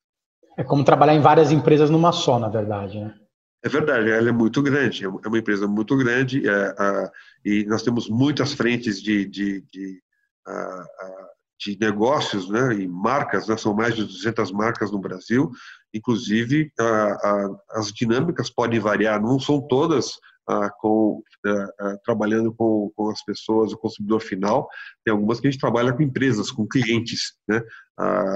É 0.57 0.65
como 0.65 0.85
trabalhar 0.85 1.15
em 1.15 1.21
várias 1.21 1.53
empresas 1.53 1.91
numa 1.91 2.13
só, 2.13 2.39
na 2.39 2.49
verdade, 2.49 3.01
né? 3.01 3.15
É 3.63 3.69
verdade, 3.69 4.11
ela 4.11 4.31
é 4.31 4.33
muito 4.33 4.63
grande, 4.63 5.05
é 5.05 5.09
uma 5.09 5.39
empresa 5.39 5.69
muito 5.69 5.95
grande 5.95 6.49
é, 6.49 7.11
e 7.45 7.65
nós 7.67 7.83
temos 7.83 8.09
muitas 8.09 8.55
frentes 8.55 9.03
de, 9.03 9.27
de, 9.27 9.61
de, 9.71 10.03
de 11.59 11.79
negócios 11.79 12.49
né, 12.49 12.73
e 12.75 12.89
marcas, 12.89 13.49
né, 13.49 13.59
são 13.59 13.75
mais 13.75 13.95
de 13.95 14.05
200 14.05 14.51
marcas 14.51 14.91
no 14.91 14.99
Brasil, 14.99 15.51
inclusive 15.93 16.73
as 17.73 17.93
dinâmicas 17.93 18.49
podem 18.49 18.81
variar, 18.81 19.21
não 19.21 19.39
são 19.39 19.61
todas 19.61 20.13
com, 20.79 21.23
trabalhando 22.03 22.55
com, 22.55 22.91
com 22.97 23.11
as 23.11 23.23
pessoas, 23.23 23.73
o 23.73 23.79
consumidor 23.79 24.21
final, 24.21 24.69
tem 25.05 25.13
algumas 25.13 25.39
que 25.39 25.49
a 25.49 25.51
gente 25.51 25.61
trabalha 25.61 25.93
com 25.93 26.03
empresas, 26.03 26.51
com 26.51 26.67
clientes, 26.67 27.35
né, 27.47 27.63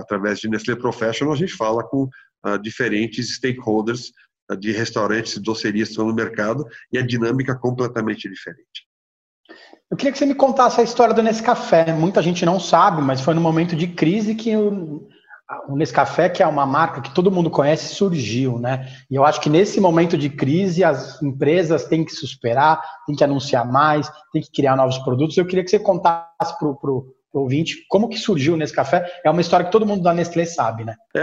através 0.01 0.41
de 0.41 0.49
Nestlé 0.49 0.77
Professional 0.77 1.33
a 1.33 1.37
gente 1.37 1.55
fala 1.55 1.83
com 1.83 2.09
diferentes 2.61 3.37
stakeholders 3.37 4.13
de 4.59 4.73
restaurantes 4.73 5.37
e 5.37 5.41
docerias 5.41 5.89
que 5.89 5.93
estão 5.93 6.07
no 6.07 6.15
mercado 6.15 6.67
e 6.93 6.99
a 6.99 7.07
dinâmica 7.07 7.53
é 7.53 7.59
completamente 7.59 8.29
diferente. 8.29 8.87
Eu 9.91 9.97
queria 9.97 10.13
que 10.13 10.19
você 10.19 10.27
me 10.27 10.35
contasse 10.35 10.81
a 10.81 10.85
história 10.85 11.15
do 11.15 11.23
Nescafé. 11.23 11.93
Muita 11.93 12.23
gente 12.23 12.45
não 12.45 12.59
sabe, 12.59 13.01
mas 13.01 13.21
foi 13.21 13.35
no 13.35 13.41
momento 13.41 13.77
de 13.77 13.87
crise 13.87 14.35
que 14.35 14.57
o, 14.57 15.07
o 15.69 15.77
Nescafé, 15.77 16.29
que 16.29 16.43
é 16.43 16.47
uma 16.47 16.67
marca 16.67 17.01
que 17.01 17.15
todo 17.15 17.31
mundo 17.31 17.51
conhece, 17.51 17.95
surgiu, 17.95 18.59
né? 18.59 18.89
E 19.11 19.15
eu 19.15 19.25
acho 19.25 19.41
que 19.41 19.51
nesse 19.51 19.81
momento 19.81 20.17
de 20.17 20.31
crise 20.31 20.83
as 20.83 21.23
empresas 21.23 21.85
têm 21.85 22.05
que 22.05 22.13
se 22.13 22.27
superar, 22.27 22.83
têm 23.07 23.15
que 23.15 23.25
anunciar 23.25 23.71
mais, 23.71 24.11
têm 24.33 24.43
que 24.43 24.51
criar 24.51 24.75
novos 24.75 24.99
produtos. 24.99 25.37
Eu 25.37 25.47
queria 25.47 25.63
que 25.63 25.71
você 25.71 25.79
contasse 25.79 26.59
para 26.59 26.69
o 26.69 27.14
ouvinte 27.39 27.85
como 27.89 28.09
que 28.09 28.19
surgiu 28.19 28.55
o 28.55 28.57
Nescafé. 28.57 29.05
É 29.25 29.31
uma 29.31 29.41
história 29.41 29.67
que 29.67 29.73
todo 29.73 29.87
mundo 29.87 30.03
da 30.03 30.15
Nestlé 30.15 30.45
sabe, 30.45 30.85
né? 30.85 30.95
É, 31.15 31.21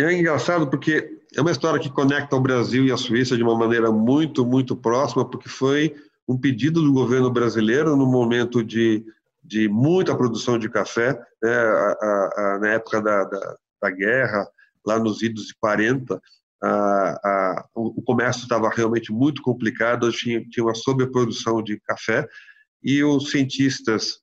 é, 0.00 0.04
é 0.04 0.12
engraçado 0.12 0.68
porque 0.68 1.16
é 1.34 1.40
uma 1.40 1.50
história 1.50 1.80
que 1.80 1.90
conecta 1.90 2.36
o 2.36 2.40
Brasil 2.40 2.86
e 2.86 2.92
a 2.92 2.96
Suíça 2.96 3.36
de 3.36 3.42
uma 3.42 3.56
maneira 3.56 3.90
muito, 3.90 4.44
muito 4.44 4.76
próxima, 4.76 5.28
porque 5.28 5.48
foi 5.48 5.94
um 6.28 6.36
pedido 6.36 6.82
do 6.82 6.92
governo 6.92 7.30
brasileiro 7.30 7.96
no 7.96 8.06
momento 8.06 8.64
de, 8.64 9.04
de 9.44 9.68
muita 9.68 10.16
produção 10.16 10.58
de 10.58 10.68
café, 10.68 11.12
né, 11.42 11.54
a, 11.54 12.30
a, 12.36 12.58
na 12.60 12.68
época 12.70 13.00
da, 13.00 13.24
da, 13.24 13.56
da, 13.82 13.90
guerra, 13.90 14.46
lá 14.84 14.98
nos 14.98 15.22
idos 15.22 15.46
de 15.46 15.54
40, 15.60 16.20
a, 16.62 17.64
o 17.74 18.02
comércio 18.02 18.42
estava 18.42 18.68
realmente 18.68 19.12
muito 19.12 19.42
complicado, 19.42 20.10
tinha, 20.10 20.42
tinha 20.48 20.64
uma 20.64 20.74
sobreprodução 20.74 21.62
de 21.62 21.78
café, 21.80 22.26
e 22.86 23.02
os 23.02 23.32
cientistas 23.32 24.20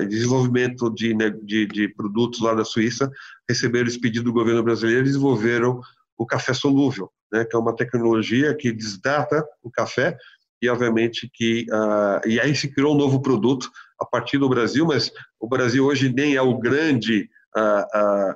de 0.00 0.08
desenvolvimento 0.08 0.90
de, 0.90 1.14
de, 1.42 1.66
de, 1.66 1.88
produtos 1.88 2.42
lá 2.42 2.52
da 2.52 2.64
Suíça 2.64 3.10
receberam 3.48 3.88
esse 3.88 3.98
pedido 3.98 4.26
do 4.26 4.32
governo 4.32 4.62
brasileiro 4.62 5.00
e 5.00 5.04
desenvolveram 5.04 5.80
o 6.18 6.26
café 6.26 6.52
solúvel, 6.52 7.10
né, 7.32 7.46
que 7.46 7.56
é 7.56 7.58
uma 7.58 7.74
tecnologia 7.74 8.54
que 8.54 8.70
desdata 8.70 9.42
o 9.62 9.70
café 9.70 10.16
e 10.60 10.68
obviamente 10.68 11.30
que 11.32 11.66
uh, 11.70 12.26
e 12.26 12.40
aí 12.40 12.54
se 12.54 12.72
criou 12.72 12.94
um 12.94 12.98
novo 12.98 13.20
produto 13.20 13.70
a 14.00 14.04
partir 14.04 14.38
do 14.38 14.48
Brasil, 14.48 14.86
mas 14.86 15.10
o 15.38 15.48
Brasil 15.48 15.84
hoje 15.84 16.12
nem 16.12 16.36
é 16.36 16.42
o 16.42 16.58
grande 16.58 17.28
uh, 17.56 18.00
uh, 18.00 18.34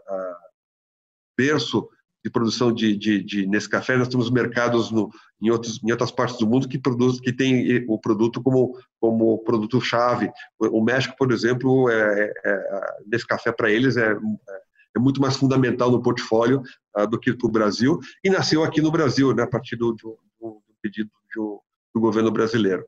berço 1.37 1.89
de 2.29 2.33
produção 2.33 2.73
de, 2.73 2.95
de, 2.97 3.23
de. 3.25 3.47
Nós 3.47 3.67
temos 4.09 4.31
mercados 4.31 4.91
no, 4.91 5.11
em, 5.41 5.51
outros, 5.51 5.83
em 5.83 5.91
outras 5.91 6.11
partes 6.11 6.39
do 6.39 6.47
mundo 6.47 6.69
que 6.69 6.79
produz 6.79 7.19
que 7.19 7.33
tem 7.33 7.85
o 7.89 7.99
produto 7.99 8.43
como 8.43 8.79
como 9.01 9.39
produto 9.39 9.81
chave. 9.81 10.31
O 10.59 10.83
México, 10.83 11.15
por 11.19 11.33
exemplo, 11.33 11.89
é, 11.89 12.33
é, 12.45 13.11
é 13.47 13.53
para 13.53 13.71
eles 13.71 13.97
é, 13.97 14.13
é 14.13 14.69
é 14.97 14.99
muito 14.99 15.21
mais 15.21 15.37
fundamental 15.37 15.91
no 15.91 16.03
portfólio 16.03 16.63
uh, 16.97 17.07
do 17.07 17.21
que 17.21 17.33
para 17.33 17.47
o 17.47 17.53
Brasil, 17.53 18.01
e 18.25 18.31
nasceu 18.31 18.65
aqui 18.65 18.81
no 18.81 18.91
Brasil, 18.91 19.33
né, 19.35 19.45
a 19.45 19.47
partir 19.47 19.77
do, 19.77 19.93
do, 19.93 20.19
do 20.41 20.63
pedido 20.83 21.11
do, 21.37 21.63
do, 21.95 22.01
governo 22.01 22.33
brasileiro. 22.33 22.85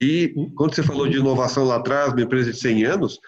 E 0.00 0.34
quando 0.54 0.74
você 0.74 0.82
falou 0.82 1.08
de 1.08 1.16
inovação 1.16 1.64
lá 1.64 1.76
atrás, 1.76 2.12
uma 2.12 2.20
empresa 2.22 2.52
de 2.52 2.58
100 2.58 2.84
anos, 2.84 3.18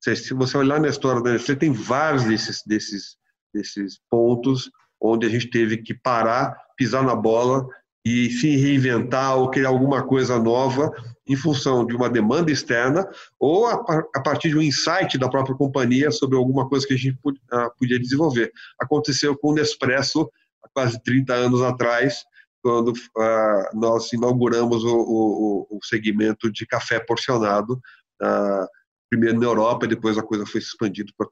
se 0.00 0.34
você 0.34 0.56
olhar 0.56 0.80
na 0.80 0.88
história 0.88 1.22
da 1.22 1.32
Nestlé, 1.32 1.56
tem 1.56 1.72
vários 1.72 2.24
desses, 2.24 2.62
desses, 2.66 3.16
desses 3.54 3.98
pontos 4.10 4.70
onde 5.02 5.26
a 5.26 5.28
gente 5.28 5.50
teve 5.50 5.78
que 5.78 5.92
parar, 5.92 6.56
pisar 6.76 7.02
na 7.02 7.16
bola 7.16 7.66
e 8.04 8.30
se 8.30 8.56
reinventar 8.56 9.36
ou 9.36 9.50
criar 9.50 9.68
alguma 9.68 10.02
coisa 10.02 10.38
nova 10.38 10.92
em 11.26 11.36
função 11.36 11.86
de 11.86 11.94
uma 11.94 12.10
demanda 12.10 12.50
externa 12.50 13.08
ou 13.38 13.66
a, 13.66 14.22
partir 14.22 14.50
de 14.50 14.58
um 14.58 14.62
insight 14.62 15.16
da 15.18 15.28
própria 15.28 15.56
companhia 15.56 16.10
sobre 16.10 16.36
alguma 16.36 16.68
coisa 16.68 16.86
que 16.86 16.94
a 16.94 16.96
gente 16.96 17.16
uh, 17.24 17.70
podia 17.78 17.98
desenvolver. 17.98 18.52
Aconteceu 18.80 19.36
com 19.36 19.50
o 19.50 19.54
Nespresso 19.54 20.30
há 20.64 20.68
quase 20.74 21.00
30 21.02 21.32
anos 21.32 21.62
atrás, 21.62 22.24
quando 22.62 22.88
uh, 22.88 23.78
nós 23.78 24.12
inauguramos 24.12 24.84
o, 24.84 24.96
o, 24.96 25.66
o, 25.70 25.78
segmento 25.84 26.50
de 26.50 26.66
café 26.66 26.98
porcionado, 27.00 27.74
uh, 28.20 28.66
primeiro 29.08 29.38
na 29.38 29.46
Europa 29.46 29.86
e 29.86 29.88
depois 29.88 30.18
a 30.18 30.22
coisa 30.22 30.46
foi 30.46 30.60
expandindo 30.60 31.12
para 31.16 31.28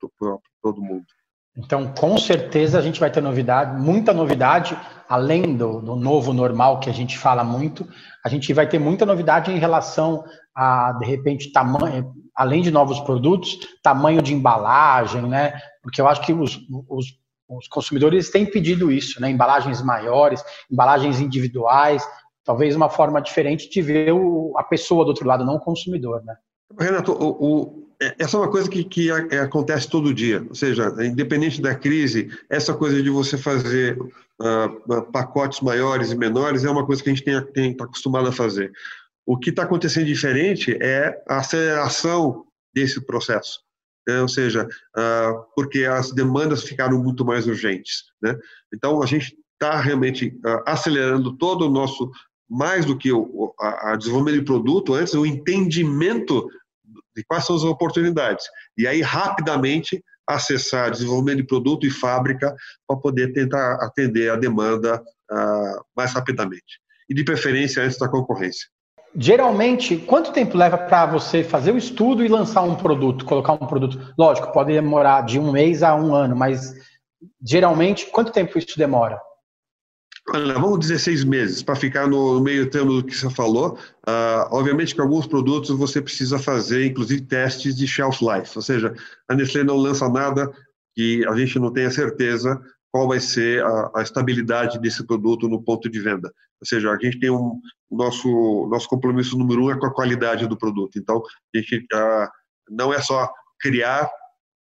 todo 0.63 0.83
mundo. 0.83 1.07
Então, 1.57 1.93
com 1.93 2.17
certeza 2.17 2.79
a 2.79 2.83
gente 2.83 3.01
vai 3.01 3.11
ter 3.11 3.21
novidade, 3.21 3.81
muita 3.81 4.13
novidade, 4.15 4.79
além 5.09 5.57
do, 5.57 5.81
do, 5.81 5.97
novo 5.97 6.33
normal 6.33 6.79
que 6.79 6.89
a 6.89 6.93
gente 6.93 7.19
fala 7.19 7.43
muito, 7.43 7.87
a 8.25 8.29
gente 8.29 8.53
vai 8.53 8.69
ter 8.69 8.79
muita 8.79 9.05
novidade 9.05 9.51
em 9.51 9.59
relação 9.59 10.25
a, 10.55 10.93
de 10.93 11.05
repente, 11.05 11.53
tamanho, 11.53 12.15
além 12.35 12.63
de 12.63 12.71
novos 12.71 13.01
produtos, 13.01 13.59
tamanho 13.83 14.23
de 14.23 14.33
embalagem, 14.33 15.23
né? 15.23 15.53
Porque 15.83 16.01
eu 16.01 16.07
acho 16.07 16.23
que 16.23 16.33
os, 16.33 16.61
os, 16.89 17.07
os 17.49 17.69
consumidores 17.69 18.31
têm 18.31 18.47
pedido 18.47 18.93
isso, 18.93 19.21
né? 19.21 19.29
Embalagens 19.29 19.83
maiores, 19.83 20.43
embalagens 20.71 21.21
individuais, 21.21 22.07
talvez 22.45 22.77
uma 22.77 22.89
forma 22.89 23.21
diferente 23.21 23.69
de 23.69 23.83
ver 23.83 24.13
o, 24.13 24.55
a 24.57 24.63
pessoa 24.63 25.05
do 25.05 25.09
outro 25.09 25.27
lado, 25.27 25.45
não 25.45 25.57
o 25.57 25.61
consumidor, 25.61 26.23
né? 26.25 26.37
Renato, 26.79 27.13
o, 27.13 27.29
o, 27.29 27.80
essa 28.19 28.37
é 28.37 28.41
uma 28.41 28.51
coisa 28.51 28.69
que, 28.69 28.83
que 28.83 29.11
acontece 29.11 29.89
todo 29.89 30.15
dia, 30.15 30.45
ou 30.49 30.55
seja, 30.55 30.95
independente 31.05 31.61
da 31.61 31.75
crise, 31.75 32.31
essa 32.49 32.73
coisa 32.73 33.03
de 33.03 33.11
você 33.11 33.37
fazer 33.37 33.99
uh, 34.01 35.03
pacotes 35.13 35.61
maiores 35.61 36.11
e 36.11 36.17
menores 36.17 36.65
é 36.65 36.71
uma 36.71 36.87
coisa 36.87 37.03
que 37.03 37.11
a 37.11 37.15
gente 37.15 37.25
tem, 37.25 37.45
tem 37.53 37.77
tá 37.77 37.85
acostumado 37.85 38.29
a 38.29 38.33
fazer. 38.33 38.73
O 39.27 39.37
que 39.37 39.51
está 39.51 39.65
acontecendo 39.65 40.07
diferente 40.07 40.77
é 40.81 41.23
a 41.29 41.39
aceleração 41.39 42.47
desse 42.75 43.05
processo, 43.05 43.61
né? 44.09 44.23
ou 44.23 44.29
seja, 44.29 44.67
uh, 44.67 45.45
porque 45.55 45.85
as 45.85 46.11
demandas 46.11 46.65
ficaram 46.65 47.03
muito 47.03 47.23
mais 47.23 47.47
urgentes. 47.47 48.05
Né? 48.23 48.35
Então, 48.73 49.03
a 49.03 49.07
gente 49.07 49.37
está 49.53 49.79
realmente 49.79 50.29
uh, 50.39 50.63
acelerando 50.65 51.37
todo 51.37 51.67
o 51.67 51.71
nosso 51.71 52.11
mais 52.49 52.85
do 52.85 52.97
que 52.97 53.13
o 53.13 53.55
a, 53.61 53.93
a 53.93 53.97
desenvolvimento 53.97 54.41
de 54.41 54.45
produto, 54.45 54.95
antes 54.95 55.15
o 55.15 55.25
entendimento 55.25 56.49
de 57.17 57.25
quais 57.25 57.45
são 57.45 57.57
as 57.57 57.63
oportunidades. 57.63 58.45
E 58.77 58.87
aí, 58.87 59.01
rapidamente, 59.01 60.03
acessar 60.29 60.91
desenvolvimento 60.91 61.39
de 61.39 61.47
produto 61.47 61.87
e 61.87 61.91
fábrica 61.91 62.55
para 62.87 62.97
poder 62.97 63.33
tentar 63.33 63.75
atender 63.83 64.31
a 64.31 64.37
demanda 64.37 65.03
uh, 65.31 65.85
mais 65.97 66.13
rapidamente. 66.13 66.81
e 67.09 67.15
de 67.15 67.25
preferência 67.25 67.83
antes 67.83 67.99
da 67.99 68.09
concorrência. 68.09 68.69
Geralmente, 69.17 69.97
quanto 69.97 70.33
tempo 70.33 70.57
leva 70.57 70.79
para 70.79 71.07
você 71.07 71.43
fazer 71.43 71.73
o 71.73 71.77
estudo 71.77 72.25
e 72.25 72.29
lançar 72.29 72.63
um 72.63 72.77
produto, 72.77 73.25
colocar 73.25 73.55
um 73.55 73.67
produto? 73.67 74.15
Lógico, 74.17 74.53
pode 74.53 74.73
demorar 74.73 75.23
de 75.23 75.37
um 75.37 75.51
mês 75.51 75.83
a 75.83 75.97
um 75.97 76.15
ano, 76.15 76.37
mas 76.37 76.73
geralmente, 77.45 78.07
quanto 78.07 78.31
tempo 78.31 78.57
isso 78.57 78.79
demora? 78.79 79.21
Olha, 80.33 80.55
vamos 80.55 80.79
dizer 80.79 81.01
seis 81.01 81.25
meses, 81.25 81.61
para 81.61 81.75
ficar 81.75 82.07
no 82.07 82.41
meio 82.41 82.71
termo 82.71 82.93
do 82.93 83.05
que 83.05 83.17
você 83.17 83.29
falou. 83.31 83.77
Uh, 84.07 84.47
obviamente 84.53 84.95
que 84.95 85.01
alguns 85.01 85.27
produtos 85.27 85.71
você 85.71 86.01
precisa 86.01 86.39
fazer, 86.39 86.87
inclusive, 86.87 87.23
testes 87.23 87.75
de 87.75 87.85
shelf 87.85 88.21
life, 88.23 88.53
ou 88.55 88.63
seja, 88.63 88.95
a 89.29 89.35
Nestlé 89.35 89.65
não 89.65 89.77
lança 89.77 90.09
nada 90.09 90.53
que 90.95 91.27
a 91.27 91.35
gente 91.35 91.59
não 91.59 91.73
tenha 91.73 91.91
certeza 91.91 92.61
qual 92.93 93.09
vai 93.09 93.19
ser 93.19 93.65
a, 93.65 93.91
a 93.97 94.03
estabilidade 94.03 94.79
desse 94.79 95.05
produto 95.05 95.49
no 95.49 95.63
ponto 95.63 95.91
de 95.91 95.99
venda. 95.99 96.33
Ou 96.61 96.67
seja, 96.67 96.93
a 96.93 96.99
gente 97.01 97.19
tem 97.19 97.31
um 97.31 97.61
nosso 97.91 98.69
nosso 98.71 98.89
compromisso 98.89 99.37
número 99.37 99.65
um 99.65 99.71
é 99.73 99.79
com 99.79 99.87
a 99.87 99.95
qualidade 99.95 100.47
do 100.47 100.57
produto. 100.57 100.97
Então, 100.97 101.21
a 101.55 101.59
gente 101.59 101.77
uh, 101.93 102.29
não 102.69 102.95
é 102.95 103.01
só 103.01 103.29
criar, 103.59 104.09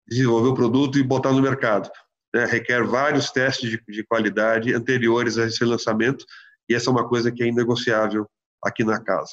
desenvolver 0.08 0.48
o 0.48 0.54
produto 0.54 0.98
e 0.98 1.02
botar 1.02 1.32
no 1.32 1.42
mercado 1.42 1.90
né, 2.38 2.44
requer 2.44 2.84
vários 2.84 3.30
testes 3.30 3.68
de, 3.68 3.82
de, 3.88 4.04
qualidade 4.04 4.72
anteriores 4.72 5.36
a 5.38 5.46
esse 5.46 5.64
lançamento, 5.64 6.24
e 6.68 6.74
essa 6.74 6.88
é 6.88 6.92
uma 6.92 7.08
coisa 7.08 7.32
que 7.32 7.42
é 7.42 7.46
inegociável 7.46 8.26
aqui 8.62 8.84
na 8.84 9.02
casa. 9.02 9.32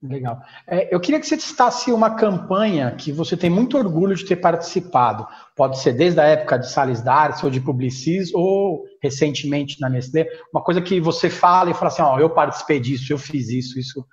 Legal. 0.00 0.38
É, 0.66 0.94
eu 0.94 1.00
queria 1.00 1.18
que 1.18 1.26
você 1.26 1.38
citasse 1.38 1.90
uma 1.90 2.14
campanha 2.14 2.94
que 2.94 3.10
você 3.10 3.36
tem 3.36 3.50
muito 3.50 3.76
orgulho 3.76 4.14
de 4.14 4.24
ter 4.24 4.36
participado. 4.36 5.26
Pode 5.56 5.80
ser 5.80 5.92
desde 5.92 6.20
a 6.20 6.24
época 6.24 6.56
de 6.56 6.70
Salles 6.70 7.02
Darcy 7.02 7.44
ou 7.44 7.50
de 7.50 7.60
Publicis, 7.60 8.32
ou 8.32 8.84
recentemente 9.02 9.80
na 9.80 9.90
Nestlé. 9.90 10.28
Uma 10.54 10.62
coisa 10.62 10.80
que 10.80 11.00
você 11.00 11.28
fala 11.28 11.70
e 11.70 11.74
fala 11.74 11.88
assim: 11.88 12.02
ó, 12.02 12.18
eu 12.20 12.30
participei 12.30 12.78
disso, 12.78 13.12
eu 13.12 13.18
fiz 13.18 13.48
isso, 13.48 13.76
isso. 13.76 14.06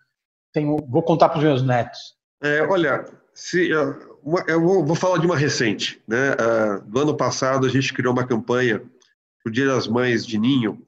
Tenho, 0.52 0.76
vou 0.90 1.04
contar 1.04 1.30
para 1.30 1.38
os 1.38 1.44
meus 1.44 1.62
netos. 1.62 2.00
É, 2.42 2.64
olha, 2.64 3.06
se, 3.32 3.70
eu 4.48 4.62
vou, 4.62 4.86
vou, 4.86 4.96
falar 4.96 5.20
de 5.20 5.26
uma 5.26 5.38
recente. 5.38 6.02
Né? 6.08 6.32
Uh, 6.32 6.82
do 6.90 7.00
ano 7.00 7.16
passado, 7.16 7.66
a 7.66 7.70
gente 7.70 7.94
criou 7.94 8.14
uma 8.14 8.26
campanha 8.26 8.80
para 8.80 9.50
o 9.50 9.52
Dia 9.52 9.68
das 9.68 9.88
Mães 9.88 10.26
de 10.26 10.40
Ninho, 10.40 10.82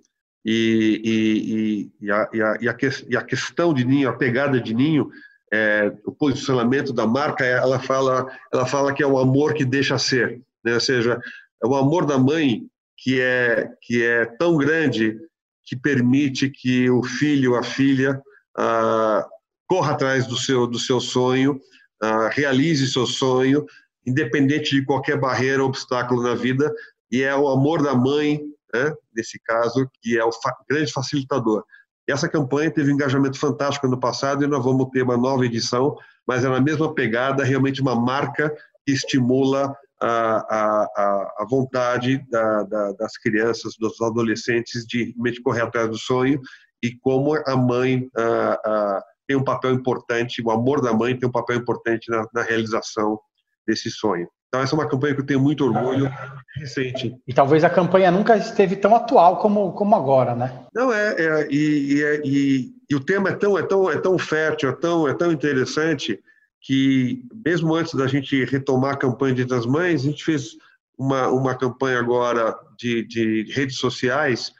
e, 0.49 1.91
e, 1.99 2.05
e, 2.05 2.11
a, 2.11 2.23
a, 2.23 2.57
e, 2.61 3.17
a, 3.17 3.23
questão 3.23 3.73
de 3.73 3.83
Ninho, 3.83 4.07
a 4.07 4.13
pegada 4.13 4.61
de 4.61 4.73
Ninho, 4.73 5.09
é, 5.53 5.93
o 6.05 6.11
posicionamento 6.11 6.93
da 6.93 7.05
marca, 7.05 7.45
ela 7.45 7.79
fala, 7.79 8.27
ela 8.51 8.65
fala 8.65 8.93
que 8.93 9.03
é 9.03 9.07
o 9.07 9.17
amor 9.17 9.53
que 9.53 9.65
deixa 9.65 9.97
ser, 9.97 10.41
né? 10.63 10.73
ou 10.73 10.79
seja, 10.79 11.19
é 11.61 11.67
o 11.67 11.75
amor 11.75 12.05
da 12.05 12.17
mãe 12.17 12.65
que 12.97 13.21
é, 13.21 13.69
que 13.81 14.03
é 14.03 14.25
tão 14.25 14.57
grande 14.57 15.17
que 15.65 15.75
permite 15.75 16.49
que 16.49 16.89
o 16.89 17.03
filho, 17.03 17.55
a 17.55 17.63
filha, 17.63 18.21
uh, 18.57 19.23
corra 19.67 19.91
atrás 19.91 20.25
do 20.25 20.37
seu, 20.37 20.65
do 20.65 20.79
seu 20.79 21.01
sonho, 21.01 21.59
uh, 22.03 22.29
realize 22.31 22.91
seu 22.91 23.05
sonho, 23.05 23.65
independente 24.05 24.75
de 24.75 24.85
qualquer 24.85 25.19
barreira 25.19 25.61
ou 25.61 25.69
obstáculo 25.69 26.23
na 26.23 26.35
vida, 26.35 26.73
e 27.11 27.21
é 27.23 27.35
o 27.35 27.47
amor 27.47 27.81
da 27.81 27.95
mãe, 27.95 28.39
né, 28.73 28.93
nesse 29.15 29.39
caso, 29.39 29.89
que 30.01 30.17
é 30.17 30.23
o 30.23 30.31
fa 30.31 30.55
grande 30.69 30.91
facilitador. 30.91 31.63
Essa 32.07 32.29
campanha 32.29 32.71
teve 32.71 32.89
um 32.89 32.95
engajamento 32.95 33.37
fantástico 33.37 33.85
ano 33.85 33.99
passado 33.99 34.43
e 34.43 34.47
nós 34.47 34.63
vamos 34.63 34.89
ter 34.91 35.01
uma 35.01 35.17
nova 35.17 35.45
edição, 35.45 35.95
mas 36.25 36.45
é 36.45 36.49
na 36.49 36.61
mesma 36.61 36.93
pegada, 36.93 37.43
realmente 37.43 37.81
uma 37.81 37.95
marca 37.95 38.55
que 38.85 38.93
estimula 38.93 39.75
a, 40.01 40.07
a, 40.07 41.33
a 41.39 41.45
vontade 41.49 42.23
da, 42.29 42.63
da, 42.63 42.91
das 42.93 43.17
crianças, 43.17 43.73
dos 43.77 43.99
adolescentes 44.01 44.85
de 44.85 45.05
realmente 45.05 45.41
correr 45.41 45.61
atrás 45.61 45.89
do 45.89 45.97
sonho 45.97 46.39
e 46.81 46.95
como 46.99 47.35
a 47.35 47.57
mãe 47.57 48.07
a, 48.15 49.03
tem 49.27 49.35
um 49.35 49.43
papel 49.43 49.73
importante, 49.73 50.41
o 50.41 50.49
amor 50.49 50.81
da 50.81 50.93
mãe 50.93 51.17
tem 51.17 51.27
um 51.27 51.31
papel 51.31 51.57
importante 51.57 52.09
na, 52.09 52.25
na 52.33 52.41
realização 52.41 53.19
desse 53.67 53.91
sonho. 53.91 54.27
Então, 54.47 54.61
essa 54.61 54.73
é 54.73 54.79
uma 54.79 54.87
campanha 54.87 55.13
que 55.13 55.21
eu 55.21 55.25
tenho 55.25 55.41
muito 55.41 55.65
orgulho, 55.65 56.09
recente. 56.55 57.13
E 57.27 57.33
talvez 57.33 57.65
a 57.65 57.69
campanha 57.69 58.09
nunca 58.09 58.37
esteve 58.37 58.77
tão 58.77 58.95
atual 58.95 59.39
como, 59.39 59.73
como 59.73 59.93
agora, 59.93 60.33
né? 60.33 60.65
Não, 60.73 60.93
é, 60.93 61.15
é 61.17 61.47
e, 61.51 61.93
e, 61.93 62.21
e, 62.23 62.73
e, 62.89 62.95
o 62.95 62.99
tema 63.01 63.29
é 63.29 63.33
tão, 63.33 63.57
é, 63.57 63.63
tão, 63.63 63.91
é 63.91 63.99
tão 63.99 64.17
fértil, 64.17 64.69
é 64.69 64.73
tão, 64.73 65.07
é 65.07 65.13
tão 65.13 65.33
interessante, 65.33 66.17
que 66.61 67.23
mesmo 67.45 67.75
antes 67.75 67.93
da 67.93 68.07
gente 68.07 68.45
retomar 68.45 68.93
a 68.93 68.97
campanha 68.97 69.35
de 69.35 69.45
das 69.45 69.65
mães, 69.65 70.01
a 70.01 70.05
gente 70.05 70.23
fez 70.23 70.55
uma, 70.97 71.27
uma 71.27 71.53
campanha 71.53 71.99
agora 71.99 72.57
de, 72.77 73.05
de 73.05 73.51
redes 73.53 73.77
sociais 73.77 74.53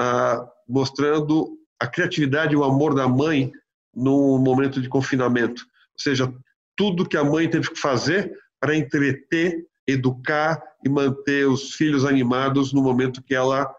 ah, 0.00 0.46
mostrando 0.68 1.58
a 1.80 1.86
criatividade 1.86 2.54
e 2.54 2.56
o 2.56 2.64
amor 2.64 2.94
da 2.94 3.08
mãe 3.08 3.52
no 3.94 4.38
momento 4.38 4.80
de 4.80 4.88
confinamento. 4.88 5.62
Ou 5.94 6.00
seja, 6.00 6.32
tudo 6.76 7.08
que 7.08 7.16
a 7.16 7.24
mãe 7.24 7.48
teve 7.48 7.70
que 7.70 7.78
fazer 7.78 8.32
para 8.60 8.76
entreter, 8.76 9.66
educar 9.86 10.62
e 10.84 10.88
manter 10.88 11.46
os 11.46 11.74
filhos 11.74 12.04
animados 12.04 12.72
no 12.72 12.82
momento 12.82 13.22
que 13.22 13.34
ela 13.34 13.72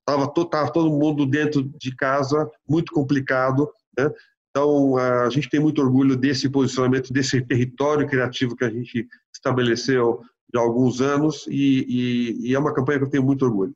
estava 0.00 0.24
ah, 0.24 0.70
todo 0.70 0.90
mundo 0.90 1.26
dentro 1.26 1.62
de 1.62 1.94
casa, 1.94 2.50
muito 2.68 2.92
complicado. 2.92 3.70
Né? 3.96 4.10
Então, 4.50 4.96
a 4.96 5.28
gente 5.30 5.48
tem 5.50 5.58
muito 5.58 5.82
orgulho 5.82 6.16
desse 6.16 6.48
posicionamento, 6.48 7.12
desse 7.12 7.40
território 7.42 8.06
criativo 8.06 8.54
que 8.54 8.64
a 8.64 8.70
gente 8.70 9.08
estabeleceu 9.34 10.22
há 10.54 10.60
alguns 10.60 11.00
anos 11.00 11.46
e, 11.48 11.84
e, 11.88 12.50
e 12.50 12.54
é 12.54 12.58
uma 12.58 12.72
campanha 12.72 13.00
que 13.00 13.04
eu 13.06 13.10
tenho 13.10 13.24
muito 13.24 13.44
orgulho. 13.44 13.74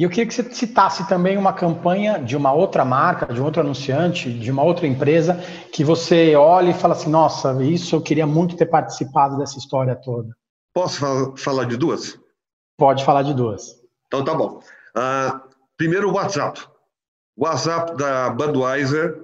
E 0.00 0.02
eu 0.02 0.08
queria 0.08 0.24
que 0.24 0.32
você 0.32 0.42
citasse 0.54 1.06
também 1.06 1.36
uma 1.36 1.52
campanha 1.52 2.18
de 2.18 2.34
uma 2.34 2.54
outra 2.54 2.86
marca, 2.86 3.30
de 3.30 3.38
um 3.38 3.44
outro 3.44 3.60
anunciante, 3.60 4.32
de 4.32 4.50
uma 4.50 4.62
outra 4.62 4.86
empresa, 4.86 5.34
que 5.70 5.84
você 5.84 6.34
olha 6.34 6.70
e 6.70 6.72
fala 6.74 6.94
assim: 6.94 7.10
nossa, 7.10 7.62
isso 7.62 7.96
eu 7.96 8.00
queria 8.00 8.26
muito 8.26 8.56
ter 8.56 8.64
participado 8.64 9.36
dessa 9.36 9.58
história 9.58 9.94
toda. 9.94 10.34
Posso 10.72 11.34
falar 11.36 11.64
de 11.64 11.76
duas? 11.76 12.18
Pode 12.78 13.04
falar 13.04 13.22
de 13.24 13.34
duas. 13.34 13.78
Então 14.06 14.24
tá 14.24 14.34
bom. 14.34 14.62
Uh, 14.96 15.38
primeiro, 15.76 16.08
o 16.08 16.14
WhatsApp. 16.14 16.62
O 17.36 17.44
WhatsApp 17.44 17.94
da 17.94 18.30
Budweiser 18.30 19.20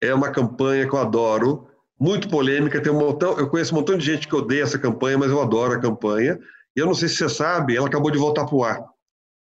é 0.00 0.14
uma 0.14 0.30
campanha 0.30 0.88
que 0.88 0.94
eu 0.94 1.00
adoro, 1.00 1.66
muito 1.98 2.28
polêmica. 2.28 2.80
Tem 2.80 2.92
um 2.92 3.00
montão, 3.00 3.36
eu 3.40 3.50
conheço 3.50 3.74
um 3.74 3.78
montão 3.78 3.98
de 3.98 4.04
gente 4.04 4.28
que 4.28 4.36
odeia 4.36 4.62
essa 4.62 4.78
campanha, 4.78 5.18
mas 5.18 5.32
eu 5.32 5.42
adoro 5.42 5.72
a 5.72 5.80
campanha. 5.80 6.38
E 6.76 6.80
eu 6.80 6.86
não 6.86 6.94
sei 6.94 7.08
se 7.08 7.16
você 7.16 7.28
sabe, 7.28 7.76
ela 7.76 7.88
acabou 7.88 8.12
de 8.12 8.18
voltar 8.18 8.46
para 8.46 8.54
o 8.54 8.62
ar 8.62 8.91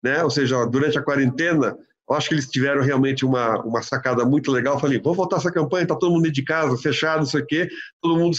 né? 0.03 0.23
Ou 0.25 0.31
seja, 0.31 0.65
durante 0.67 0.99
a 0.99 1.03
quarentena, 1.03 1.77
eu 2.11 2.17
acho 2.17 2.29
que 2.29 2.35
eles 2.35 2.51
tiveram 2.51 2.83
realmente 2.83 3.25
uma, 3.25 3.61
uma 3.63 3.83
sacada 3.83 4.25
muito 4.25 4.51
legal. 4.51 4.75
Eu 4.75 4.81
falei, 4.81 5.01
vamos 5.01 5.17
voltar 5.17 5.37
essa 5.37 5.53
campanha, 5.53 5.87
tá 5.87 5.95
todo 5.95 6.13
mundo 6.13 6.31
de 6.31 6.43
casa, 6.43 6.77
fechado, 6.77 7.21
não 7.21 7.27
sei 7.27 7.41
o 7.41 7.47
quê, 7.47 7.69
todo 8.03 8.19
mundo 8.19 8.37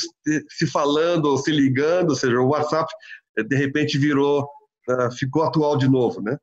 se, 0.49 0.67
falando, 0.67 1.37
se 1.37 1.51
ligando, 1.51 2.09
ou 2.09 2.15
seja, 2.15 2.37
o 2.37 2.49
WhatsApp 2.49 2.91
eh, 3.37 3.43
de 3.43 3.55
repente 3.55 3.97
virou, 3.97 4.43
uh, 4.89 5.11
ficou 5.17 5.43
atual 5.43 5.77
de 5.77 5.87
novo, 5.87 6.21
né? 6.21 6.37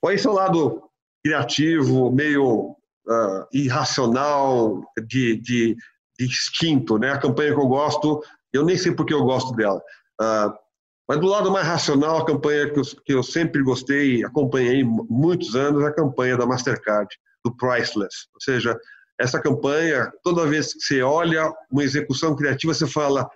Qual 0.00 0.12
é 0.12 0.16
o 0.16 0.32
lado 0.32 0.82
criativo, 1.24 2.12
meio 2.12 2.76
uh, 3.08 3.46
irracional, 3.52 4.80
de, 5.04 5.36
de, 5.40 5.76
de 6.16 6.24
instinto, 6.24 6.96
né? 6.96 7.10
A 7.10 7.18
campanha 7.18 7.52
que 7.52 7.60
eu 7.60 7.66
gosto, 7.66 8.22
eu 8.52 8.64
nem 8.64 8.78
sei 8.78 8.92
porque 8.92 9.12
eu 9.12 9.24
gosto 9.24 9.52
dela. 9.56 9.82
Uh, 10.20 10.54
mas 11.08 11.18
do 11.20 11.26
lado 11.26 11.50
mais 11.50 11.66
racional, 11.66 12.18
a 12.18 12.26
campanha 12.26 12.70
que 12.70 12.78
eu, 12.78 12.84
que 13.04 13.14
eu 13.14 13.22
sempre 13.22 13.62
gostei, 13.62 14.22
acompanhei 14.22 14.84
muitos 14.84 15.56
anos, 15.56 15.82
é 15.82 15.86
a 15.86 15.94
campanha 15.94 16.36
da 16.36 16.46
Mastercard, 16.46 17.08
do 17.42 17.56
Priceless. 17.56 18.26
Ou 18.34 18.40
seja, 18.40 18.78
essa 19.18 19.40
campanha, 19.40 20.12
toda 20.22 20.46
vez 20.46 20.74
que 20.74 20.80
você 20.80 21.02
olha 21.02 21.50
uma 21.70 21.82
execução 21.82 22.36
criativa, 22.36 22.74
você 22.74 22.86
fala: 22.86 23.26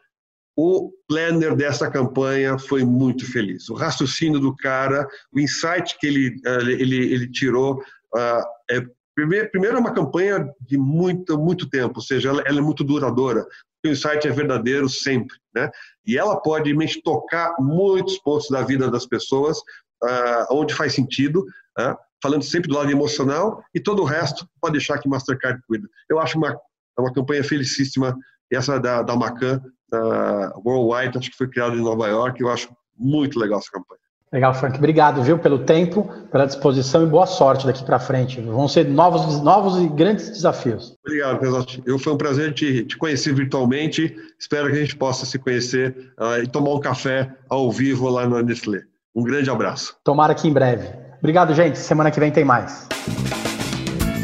o 0.54 0.92
planner 1.08 1.56
dessa 1.56 1.90
campanha 1.90 2.58
foi 2.58 2.84
muito 2.84 3.24
feliz. 3.30 3.70
O 3.70 3.74
raciocínio 3.74 4.38
do 4.38 4.54
cara, 4.54 5.08
o 5.32 5.40
insight 5.40 5.98
que 5.98 6.06
ele, 6.06 6.36
eh, 6.44 6.62
ele, 6.72 7.14
ele 7.14 7.30
tirou. 7.30 7.78
Uh, 8.14 8.44
é, 8.70 8.82
primeiro, 9.14 9.50
primeiro, 9.50 9.76
é 9.78 9.80
uma 9.80 9.94
campanha 9.94 10.46
de 10.60 10.76
muito, 10.76 11.38
muito 11.38 11.68
tempo, 11.70 11.94
ou 11.96 12.02
seja, 12.02 12.28
ela, 12.28 12.42
ela 12.46 12.58
é 12.58 12.62
muito 12.62 12.84
duradoura 12.84 13.46
que 13.82 13.88
o 13.88 13.92
insight 13.92 14.26
é 14.26 14.30
verdadeiro 14.30 14.88
sempre, 14.88 15.36
né? 15.54 15.70
E 16.06 16.16
ela 16.16 16.40
pode 16.40 16.66
realmente 16.66 17.02
tocar 17.02 17.54
muitos 17.58 18.18
pontos 18.18 18.48
da 18.48 18.62
vida 18.62 18.90
das 18.90 19.06
pessoas, 19.06 19.58
uh, 19.58 20.46
onde 20.50 20.74
faz 20.74 20.94
sentido, 20.94 21.40
uh, 21.78 21.96
falando 22.22 22.44
sempre 22.44 22.68
do 22.68 22.76
lado 22.76 22.90
emocional, 22.90 23.62
e 23.74 23.80
todo 23.80 24.02
o 24.02 24.06
resto 24.06 24.46
pode 24.60 24.74
deixar 24.74 24.98
que 24.98 25.08
Mastercard 25.08 25.60
cuida. 25.66 25.88
Eu 26.08 26.20
acho 26.20 26.38
uma, 26.38 26.56
uma 26.98 27.12
campanha 27.12 27.42
felicíssima, 27.42 28.16
essa 28.50 28.78
da, 28.78 29.02
da 29.02 29.16
Macan, 29.16 29.60
uh, 29.92 30.62
Worldwide, 30.64 31.18
acho 31.18 31.30
que 31.30 31.36
foi 31.36 31.48
criada 31.48 31.74
em 31.74 31.82
Nova 31.82 32.06
York, 32.06 32.40
eu 32.40 32.48
acho 32.48 32.68
muito 32.96 33.38
legal 33.38 33.58
essa 33.58 33.70
campanha. 33.70 34.01
Legal, 34.32 34.54
Frank. 34.54 34.78
Obrigado, 34.78 35.22
viu, 35.22 35.38
pelo 35.38 35.58
tempo, 35.58 36.10
pela 36.30 36.46
disposição 36.46 37.02
e 37.02 37.06
boa 37.06 37.26
sorte 37.26 37.66
daqui 37.66 37.84
para 37.84 37.98
frente. 37.98 38.40
Vão 38.40 38.66
ser 38.66 38.88
novos, 38.88 39.42
novos 39.42 39.76
e 39.82 39.88
grandes 39.88 40.30
desafios. 40.30 40.96
Obrigado, 41.04 41.38
Pesotti. 41.38 41.82
Eu 41.84 41.98
foi 41.98 42.14
um 42.14 42.16
prazer 42.16 42.54
te, 42.54 42.82
te 42.84 42.96
conhecer 42.96 43.34
virtualmente. 43.34 44.16
Espero 44.38 44.70
que 44.70 44.76
a 44.76 44.80
gente 44.80 44.96
possa 44.96 45.26
se 45.26 45.38
conhecer 45.38 46.14
uh, 46.18 46.42
e 46.42 46.46
tomar 46.46 46.72
um 46.72 46.80
café 46.80 47.30
ao 47.46 47.70
vivo 47.70 48.08
lá 48.08 48.26
na 48.26 48.42
Nestlé. 48.42 48.84
Um 49.14 49.22
grande 49.22 49.50
abraço. 49.50 49.94
Tomara 50.02 50.34
que 50.34 50.48
em 50.48 50.52
breve. 50.52 50.88
Obrigado, 51.18 51.52
gente. 51.54 51.78
Semana 51.78 52.10
que 52.10 52.18
vem 52.18 52.32
tem 52.32 52.44
mais 52.44 52.88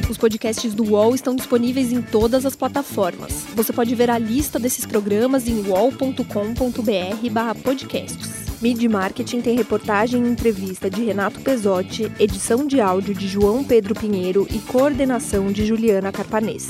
Os 0.09 0.17
podcasts 0.17 0.75
do 0.75 0.85
UOL 0.85 1.15
estão 1.15 1.37
disponíveis 1.37 1.93
em 1.93 2.01
todas 2.01 2.47
as 2.47 2.57
plataformas. 2.57 3.45
Você 3.55 3.75
pode 3.75 3.95
ver 3.95 4.09
a 4.09 4.17
lista 4.17 4.59
desses 4.59 4.87
programas 4.87 5.47
em 5.47 5.69
uol.com.br/podcasts. 5.69 8.48
Mid 8.61 8.83
Marketing 8.89 9.41
tem 9.41 9.57
reportagem 9.57 10.25
e 10.25 10.29
entrevista 10.29 10.91
de 10.91 11.05
Renato 11.05 11.41
Pesotti, 11.41 12.11
edição 12.19 12.67
de 12.67 12.81
áudio 12.81 13.15
de 13.15 13.29
João 13.29 13.63
Pedro 13.63 13.95
Pinheiro 13.95 14.49
e 14.51 14.59
coordenação 14.59 15.53
de 15.53 15.65
Juliana 15.65 16.11
Carpanês. 16.11 16.67